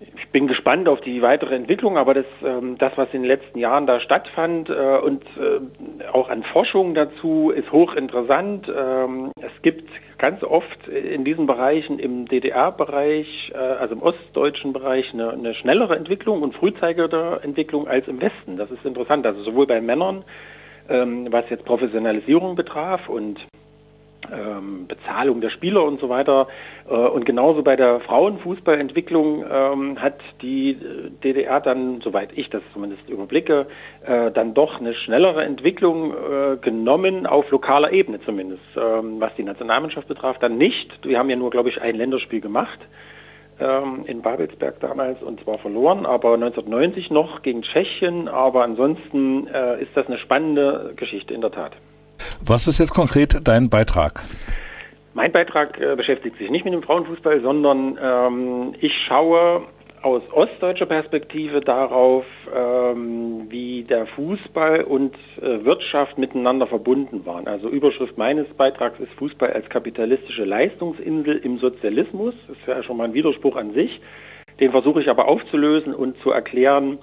ich 0.00 0.28
bin 0.30 0.46
gespannt 0.46 0.88
auf 0.88 1.00
die 1.00 1.22
weitere 1.22 1.54
Entwicklung, 1.54 1.96
aber 1.96 2.14
das, 2.14 2.26
ähm, 2.44 2.76
das 2.78 2.92
was 2.96 3.08
in 3.12 3.22
den 3.22 3.28
letzten 3.28 3.58
Jahren 3.58 3.86
da 3.86 4.00
stattfand 4.00 4.68
äh, 4.68 4.98
und 4.98 5.24
äh, 5.36 6.08
auch 6.12 6.28
an 6.28 6.42
Forschung 6.42 6.94
dazu, 6.94 7.50
ist 7.50 7.72
hochinteressant. 7.72 8.68
Ähm, 8.68 9.32
es 9.40 9.62
gibt 9.62 9.88
ganz 10.18 10.42
oft 10.42 10.86
in 10.88 11.24
diesen 11.24 11.46
Bereichen, 11.46 11.98
im 11.98 12.26
DDR-Bereich, 12.26 13.52
äh, 13.54 13.56
also 13.56 13.94
im 13.94 14.02
ostdeutschen 14.02 14.72
Bereich, 14.72 15.12
eine, 15.12 15.30
eine 15.30 15.54
schnellere 15.54 15.96
Entwicklung 15.96 16.42
und 16.42 16.54
frühzeitigere 16.54 17.40
Entwicklung 17.42 17.88
als 17.88 18.06
im 18.08 18.20
Westen. 18.20 18.56
Das 18.56 18.70
ist 18.70 18.84
interessant. 18.84 19.26
Also 19.26 19.42
sowohl 19.42 19.66
bei 19.66 19.80
Männern, 19.80 20.24
ähm, 20.88 21.28
was 21.30 21.48
jetzt 21.50 21.64
Professionalisierung 21.64 22.54
betraf 22.54 23.08
und 23.08 23.40
Bezahlung 24.88 25.40
der 25.40 25.50
Spieler 25.50 25.84
und 25.84 26.00
so 26.00 26.08
weiter. 26.08 26.48
Äh, 26.88 26.94
und 26.94 27.24
genauso 27.24 27.62
bei 27.62 27.76
der 27.76 28.00
Frauenfußballentwicklung 28.00 29.44
ähm, 29.50 30.00
hat 30.00 30.18
die 30.42 30.70
äh, 30.70 31.10
DDR 31.22 31.60
dann, 31.60 32.00
soweit 32.00 32.30
ich 32.34 32.50
das 32.50 32.62
zumindest 32.72 33.08
überblicke, 33.08 33.66
äh, 34.04 34.30
dann 34.30 34.54
doch 34.54 34.80
eine 34.80 34.94
schnellere 34.94 35.44
Entwicklung 35.44 36.14
genommen, 36.60 37.26
auf 37.26 37.50
lokaler 37.50 37.92
Ebene 37.92 38.20
zumindest. 38.20 38.62
Ähm, 38.76 39.20
was 39.20 39.34
die 39.36 39.42
Nationalmannschaft 39.42 40.08
betraf, 40.08 40.38
dann 40.38 40.56
nicht. 40.56 41.06
Wir 41.06 41.18
haben 41.18 41.30
ja 41.30 41.36
nur, 41.36 41.50
glaube 41.50 41.68
ich, 41.68 41.80
ein 41.80 41.96
Länderspiel 41.96 42.40
gemacht 42.40 42.78
ähm, 43.60 44.04
in 44.06 44.22
Babelsberg 44.22 44.80
damals 44.80 45.22
und 45.22 45.42
zwar 45.42 45.58
verloren, 45.58 46.06
aber 46.06 46.34
1990 46.34 47.10
noch 47.10 47.42
gegen 47.42 47.62
Tschechien. 47.62 48.28
Aber 48.28 48.64
ansonsten 48.64 49.46
ist 49.46 49.90
das 49.94 50.06
eine 50.06 50.18
spannende 50.18 50.92
Geschichte 50.96 51.34
in 51.34 51.40
der 51.40 51.52
Tat. 51.52 51.72
Was 52.44 52.66
ist 52.66 52.78
jetzt 52.78 52.94
konkret 52.94 53.40
dein 53.44 53.68
Beitrag? 53.68 54.22
Mein 55.14 55.32
Beitrag 55.32 55.80
äh, 55.80 55.96
beschäftigt 55.96 56.38
sich 56.38 56.50
nicht 56.50 56.64
mit 56.64 56.74
dem 56.74 56.82
Frauenfußball, 56.82 57.40
sondern 57.40 57.98
ähm, 58.00 58.74
ich 58.80 58.94
schaue 59.06 59.62
aus 60.02 60.22
ostdeutscher 60.32 60.86
Perspektive 60.86 61.60
darauf, 61.60 62.24
ähm, 62.54 63.46
wie 63.48 63.82
der 63.82 64.06
Fußball 64.06 64.84
und 64.84 65.16
äh, 65.40 65.64
Wirtschaft 65.64 66.18
miteinander 66.18 66.66
verbunden 66.66 67.26
waren. 67.26 67.48
Also 67.48 67.68
Überschrift 67.68 68.16
meines 68.16 68.46
Beitrags 68.56 69.00
ist 69.00 69.12
Fußball 69.14 69.52
als 69.52 69.68
kapitalistische 69.68 70.44
Leistungsinsel 70.44 71.38
im 71.38 71.58
Sozialismus. 71.58 72.34
Das 72.46 72.56
ist 72.56 72.66
ja 72.66 72.82
schon 72.82 72.96
mal 72.96 73.04
ein 73.04 73.14
Widerspruch 73.14 73.56
an 73.56 73.74
sich. 73.74 74.00
Den 74.60 74.70
versuche 74.70 75.00
ich 75.00 75.08
aber 75.08 75.28
aufzulösen 75.28 75.94
und 75.94 76.16
zu 76.22 76.30
erklären, 76.30 76.98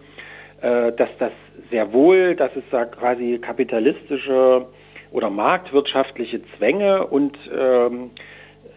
äh, 0.62 0.92
dass 0.94 1.10
das 1.20 1.32
sehr 1.72 1.92
wohl, 1.94 2.36
dass 2.36 2.56
es 2.56 2.64
da 2.72 2.86
quasi 2.86 3.40
kapitalistische 3.40 4.68
oder 5.16 5.30
marktwirtschaftliche 5.30 6.42
Zwänge 6.58 7.08
und 7.08 7.38
ähm, 7.50 8.12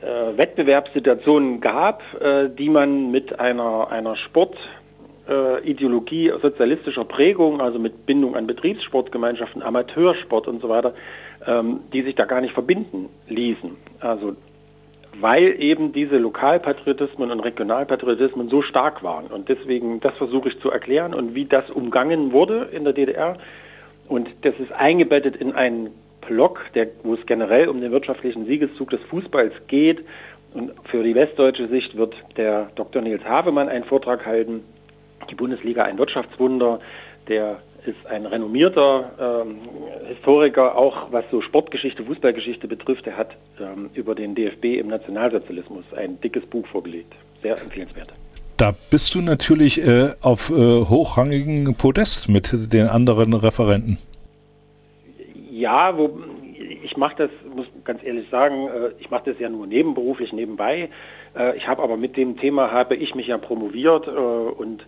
äh, 0.00 0.38
Wettbewerbssituationen 0.38 1.60
gab, 1.60 2.00
äh, 2.20 2.48
die 2.48 2.68
man 2.68 3.10
mit 3.10 3.40
einer, 3.40 3.90
einer 3.90 4.14
Sportideologie 4.14 6.28
äh, 6.28 6.38
sozialistischer 6.40 7.04
Prägung, 7.04 7.60
also 7.60 7.80
mit 7.80 8.06
Bindung 8.06 8.36
an 8.36 8.46
Betriebssportgemeinschaften, 8.46 9.62
Amateursport 9.62 10.46
und 10.46 10.62
so 10.62 10.68
weiter, 10.68 10.94
ähm, 11.44 11.80
die 11.92 12.02
sich 12.02 12.14
da 12.14 12.24
gar 12.24 12.40
nicht 12.40 12.54
verbinden 12.54 13.08
ließen. 13.26 13.76
Also 13.98 14.36
weil 15.20 15.60
eben 15.60 15.92
diese 15.92 16.18
Lokalpatriotismen 16.18 17.32
und 17.32 17.40
Regionalpatriotismen 17.40 18.48
so 18.48 18.62
stark 18.62 19.02
waren. 19.02 19.26
Und 19.26 19.48
deswegen, 19.48 19.98
das 19.98 20.14
versuche 20.14 20.50
ich 20.50 20.60
zu 20.60 20.70
erklären 20.70 21.12
und 21.12 21.34
wie 21.34 21.46
das 21.46 21.68
umgangen 21.70 22.30
wurde 22.30 22.68
in 22.70 22.84
der 22.84 22.92
DDR. 22.92 23.36
Und 24.06 24.28
das 24.42 24.54
ist 24.60 24.70
eingebettet 24.70 25.34
in 25.34 25.56
einen 25.56 25.90
Block, 26.28 26.60
der, 26.74 26.88
wo 27.02 27.14
es 27.14 27.26
generell 27.26 27.68
um 27.68 27.80
den 27.80 27.90
wirtschaftlichen 27.90 28.46
Siegeszug 28.46 28.90
des 28.90 29.00
Fußballs 29.10 29.54
geht. 29.66 30.04
Und 30.54 30.72
für 30.84 31.02
die 31.02 31.14
westdeutsche 31.14 31.68
Sicht 31.68 31.96
wird 31.96 32.14
der 32.36 32.70
Dr. 32.74 33.02
Nils 33.02 33.24
Havemann 33.24 33.68
einen 33.68 33.84
Vortrag 33.84 34.24
halten, 34.24 34.62
die 35.30 35.34
Bundesliga 35.34 35.84
ein 35.84 35.98
Wirtschaftswunder, 35.98 36.80
der 37.26 37.60
ist 37.86 38.06
ein 38.06 38.26
renommierter 38.26 39.44
ähm, 39.46 39.58
Historiker, 40.08 40.76
auch 40.76 41.10
was 41.10 41.24
so 41.30 41.40
Sportgeschichte, 41.40 42.04
Fußballgeschichte 42.04 42.68
betrifft. 42.68 43.06
Er 43.06 43.16
hat 43.16 43.36
ähm, 43.60 43.90
über 43.94 44.14
den 44.14 44.34
DFB 44.34 44.64
im 44.78 44.88
Nationalsozialismus 44.88 45.84
ein 45.96 46.20
dickes 46.20 46.44
Buch 46.46 46.66
vorgelegt. 46.66 47.14
Sehr 47.42 47.58
empfehlenswert. 47.58 48.12
Da 48.56 48.74
bist 48.90 49.14
du 49.14 49.20
natürlich 49.20 49.86
äh, 49.86 50.10
auf 50.20 50.50
äh, 50.50 50.54
hochrangigen 50.54 51.76
Podest 51.76 52.28
mit 52.28 52.72
den 52.72 52.88
anderen 52.88 53.32
Referenten. 53.32 53.98
Ja, 55.58 55.98
wo, 55.98 56.20
ich 56.84 56.96
mache 56.96 57.16
das, 57.16 57.30
muss 57.52 57.66
ganz 57.82 58.04
ehrlich 58.04 58.30
sagen, 58.30 58.68
äh, 58.68 58.90
ich 59.00 59.10
mache 59.10 59.32
das 59.32 59.40
ja 59.40 59.48
nur 59.48 59.66
nebenberuflich 59.66 60.32
nebenbei. 60.32 60.88
Äh, 61.36 61.56
ich 61.56 61.66
habe 61.66 61.82
aber 61.82 61.96
mit 61.96 62.16
dem 62.16 62.36
Thema 62.36 62.70
habe 62.70 62.94
ich 62.94 63.16
mich 63.16 63.26
ja 63.26 63.38
promoviert 63.38 64.06
äh, 64.06 64.10
und 64.10 64.86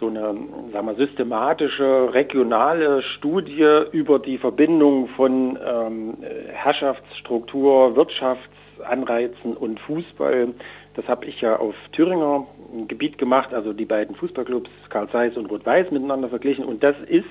so 0.00 0.08
eine 0.08 0.34
sagen 0.72 0.86
wir, 0.88 0.94
systematische 0.96 2.12
regionale 2.12 3.02
Studie 3.02 3.84
über 3.92 4.18
die 4.18 4.36
Verbindung 4.36 5.06
von 5.06 5.60
ähm, 5.64 6.16
Herrschaftsstruktur, 6.48 7.94
Wirtschaftsanreizen 7.94 9.56
und 9.56 9.78
Fußball. 9.78 10.54
Das 10.94 11.06
habe 11.06 11.26
ich 11.26 11.40
ja 11.40 11.54
auf 11.54 11.76
Thüringer 11.92 12.48
Gebiet 12.88 13.16
gemacht, 13.16 13.54
also 13.54 13.72
die 13.72 13.84
beiden 13.84 14.16
Fußballclubs 14.16 14.70
Karl 14.88 15.08
Zeiss 15.10 15.36
und 15.36 15.48
Rot-Weiß 15.48 15.92
miteinander 15.92 16.28
verglichen. 16.28 16.64
Und 16.64 16.82
das 16.82 16.96
ist 17.06 17.26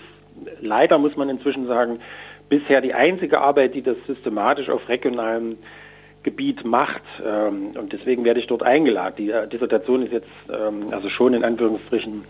leider, 0.62 0.97
muss 0.97 1.15
man 1.15 1.30
inzwischen 1.30 1.67
sagen, 1.67 1.99
bisher 2.49 2.82
die 2.82 2.93
einzige 2.93 3.41
Arbeit, 3.41 3.75
die 3.75 3.82
das 3.82 3.97
systematisch 4.08 4.69
auf 4.69 4.88
regionalem 4.89 5.58
Gebiet 6.23 6.65
macht. 6.65 7.03
Ähm, 7.23 7.71
und 7.77 7.93
deswegen 7.93 8.23
werde 8.23 8.39
ich 8.39 8.47
dort 8.47 8.63
eingeladen. 8.63 9.15
Die 9.17 9.32
äh, 9.32 9.47
Dissertation 9.47 10.03
ist 10.03 10.13
jetzt 10.13 10.27
ähm, 10.49 10.88
also 10.91 11.10
schon 11.10 11.34
in 11.34 11.43
Anführungsstrichen 11.43 12.23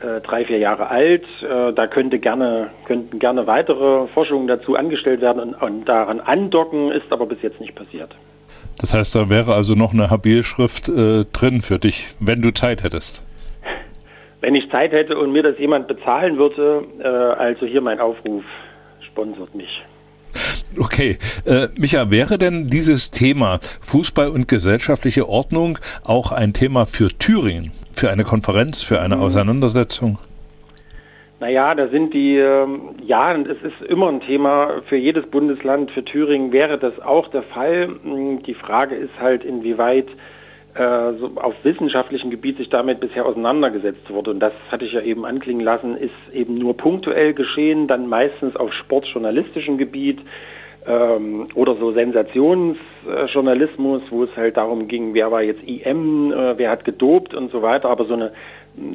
äh, 0.00 0.20
drei, 0.20 0.44
vier 0.44 0.58
Jahre 0.58 0.88
alt. 0.88 1.24
Äh, 1.42 1.72
da 1.72 1.86
könnte 1.86 2.18
gerne, 2.18 2.70
könnten 2.84 3.18
gerne 3.18 3.46
weitere 3.46 4.06
Forschungen 4.08 4.46
dazu 4.46 4.76
angestellt 4.76 5.20
werden 5.20 5.40
und, 5.40 5.54
und 5.54 5.84
daran 5.86 6.20
andocken, 6.20 6.92
ist 6.92 7.10
aber 7.10 7.26
bis 7.26 7.42
jetzt 7.42 7.60
nicht 7.60 7.74
passiert. 7.74 8.14
Das 8.78 8.94
heißt, 8.94 9.14
da 9.14 9.28
wäre 9.28 9.54
also 9.54 9.74
noch 9.74 9.92
eine 9.92 10.10
Habilschrift 10.10 10.88
äh, 10.88 11.24
drin 11.32 11.60
für 11.60 11.78
dich, 11.78 12.14
wenn 12.18 12.40
du 12.40 12.50
Zeit 12.50 12.82
hättest. 12.82 13.22
Wenn 14.40 14.54
ich 14.54 14.70
Zeit 14.70 14.92
hätte 14.92 15.18
und 15.18 15.32
mir 15.32 15.42
das 15.42 15.58
jemand 15.58 15.86
bezahlen 15.86 16.38
würde, 16.38 16.84
äh, 16.98 17.06
also 17.06 17.66
hier 17.66 17.82
mein 17.82 18.00
Aufruf, 18.00 18.42
sponsert 19.12 19.54
mich. 19.54 19.82
Okay, 20.78 21.18
äh, 21.44 21.66
Micha, 21.76 22.10
wäre 22.10 22.38
denn 22.38 22.68
dieses 22.68 23.10
Thema 23.10 23.58
Fußball 23.80 24.28
und 24.28 24.46
gesellschaftliche 24.46 25.28
Ordnung 25.28 25.78
auch 26.04 26.30
ein 26.30 26.52
Thema 26.52 26.86
für 26.86 27.08
Thüringen, 27.08 27.72
für 27.92 28.10
eine 28.10 28.22
Konferenz, 28.22 28.82
für 28.82 29.00
eine 29.00 29.16
mhm. 29.16 29.22
Auseinandersetzung? 29.22 30.18
Naja, 31.40 31.74
da 31.74 31.88
sind 31.88 32.12
die, 32.12 32.36
ähm, 32.36 32.90
ja, 33.02 33.32
und 33.32 33.48
es 33.48 33.60
ist 33.62 33.80
immer 33.88 34.08
ein 34.08 34.20
Thema 34.20 34.82
für 34.88 34.96
jedes 34.96 35.26
Bundesland, 35.26 35.90
für 35.90 36.04
Thüringen 36.04 36.52
wäre 36.52 36.78
das 36.78 37.00
auch 37.00 37.28
der 37.28 37.42
Fall. 37.42 37.88
Hm, 38.02 38.42
die 38.42 38.54
Frage 38.54 38.94
ist 38.94 39.18
halt, 39.18 39.42
inwieweit 39.44 40.06
äh, 40.74 41.12
so 41.18 41.32
auf 41.36 41.54
wissenschaftlichem 41.62 42.30
Gebiet 42.30 42.58
sich 42.58 42.68
damit 42.68 43.00
bisher 43.00 43.24
auseinandergesetzt 43.26 44.08
wurde. 44.10 44.30
Und 44.30 44.38
das 44.40 44.52
hatte 44.70 44.84
ich 44.84 44.92
ja 44.92 45.00
eben 45.00 45.24
anklingen 45.24 45.64
lassen, 45.64 45.96
ist 45.96 46.12
eben 46.32 46.54
nur 46.54 46.76
punktuell 46.76 47.34
geschehen, 47.34 47.88
dann 47.88 48.08
meistens 48.08 48.54
auf 48.56 48.72
sportjournalistischem 48.72 49.78
Gebiet 49.78 50.20
ähm, 50.86 51.48
oder 51.54 51.74
so 51.76 51.92
Sensationsjournalismus, 51.92 54.02
wo 54.10 54.24
es 54.24 54.36
halt 54.36 54.56
darum 54.56 54.88
ging, 54.88 55.14
wer 55.14 55.30
war 55.32 55.42
jetzt 55.42 55.62
IM, 55.64 56.32
äh, 56.32 56.56
wer 56.56 56.70
hat 56.70 56.84
gedopt 56.84 57.34
und 57.34 57.50
so 57.50 57.62
weiter. 57.62 57.88
Aber 57.88 58.06
so 58.06 58.14
eine 58.14 58.32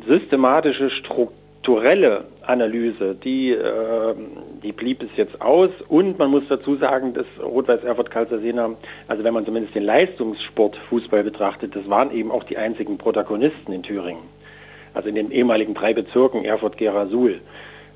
systematische 0.07 0.89
Struktur 0.89 1.44
strukturelle 1.65 2.25
Analyse, 2.43 3.15
die, 3.15 3.49
äh, 3.49 4.13
die 4.61 4.71
blieb 4.71 5.01
es 5.01 5.09
jetzt 5.15 5.41
aus. 5.41 5.71
Und 5.87 6.19
man 6.19 6.29
muss 6.29 6.43
dazu 6.47 6.75
sagen, 6.75 7.15
dass 7.15 7.25
Rot-Weiß 7.41 7.83
Erfurt 7.83 8.11
Karlsruhe 8.11 8.75
also 9.07 9.23
wenn 9.23 9.33
man 9.33 9.45
zumindest 9.45 9.73
den 9.73 9.83
Leistungssport 9.83 10.77
Fußball 10.89 11.23
betrachtet, 11.23 11.75
das 11.75 11.89
waren 11.89 12.11
eben 12.11 12.29
auch 12.29 12.43
die 12.43 12.57
einzigen 12.57 12.99
Protagonisten 12.99 13.71
in 13.71 13.81
Thüringen. 13.81 14.21
Also 14.93 15.09
in 15.09 15.15
den 15.15 15.31
ehemaligen 15.31 15.73
drei 15.73 15.93
Bezirken 15.93 16.45
Erfurt, 16.45 16.77
Gera, 16.77 17.07
Suhl. 17.07 17.41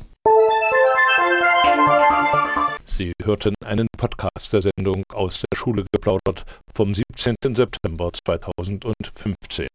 Sie 2.86 3.14
hörten 3.24 3.54
einen 3.64 3.88
Podcast 3.98 4.52
der 4.54 4.64
Sendung 4.64 5.04
aus 5.14 5.42
der 5.42 5.58
Schule 5.58 5.86
geplaudert 5.94 6.44
vom 6.74 6.94
17. 6.94 7.36
September 7.56 8.12
2015. 8.12 9.68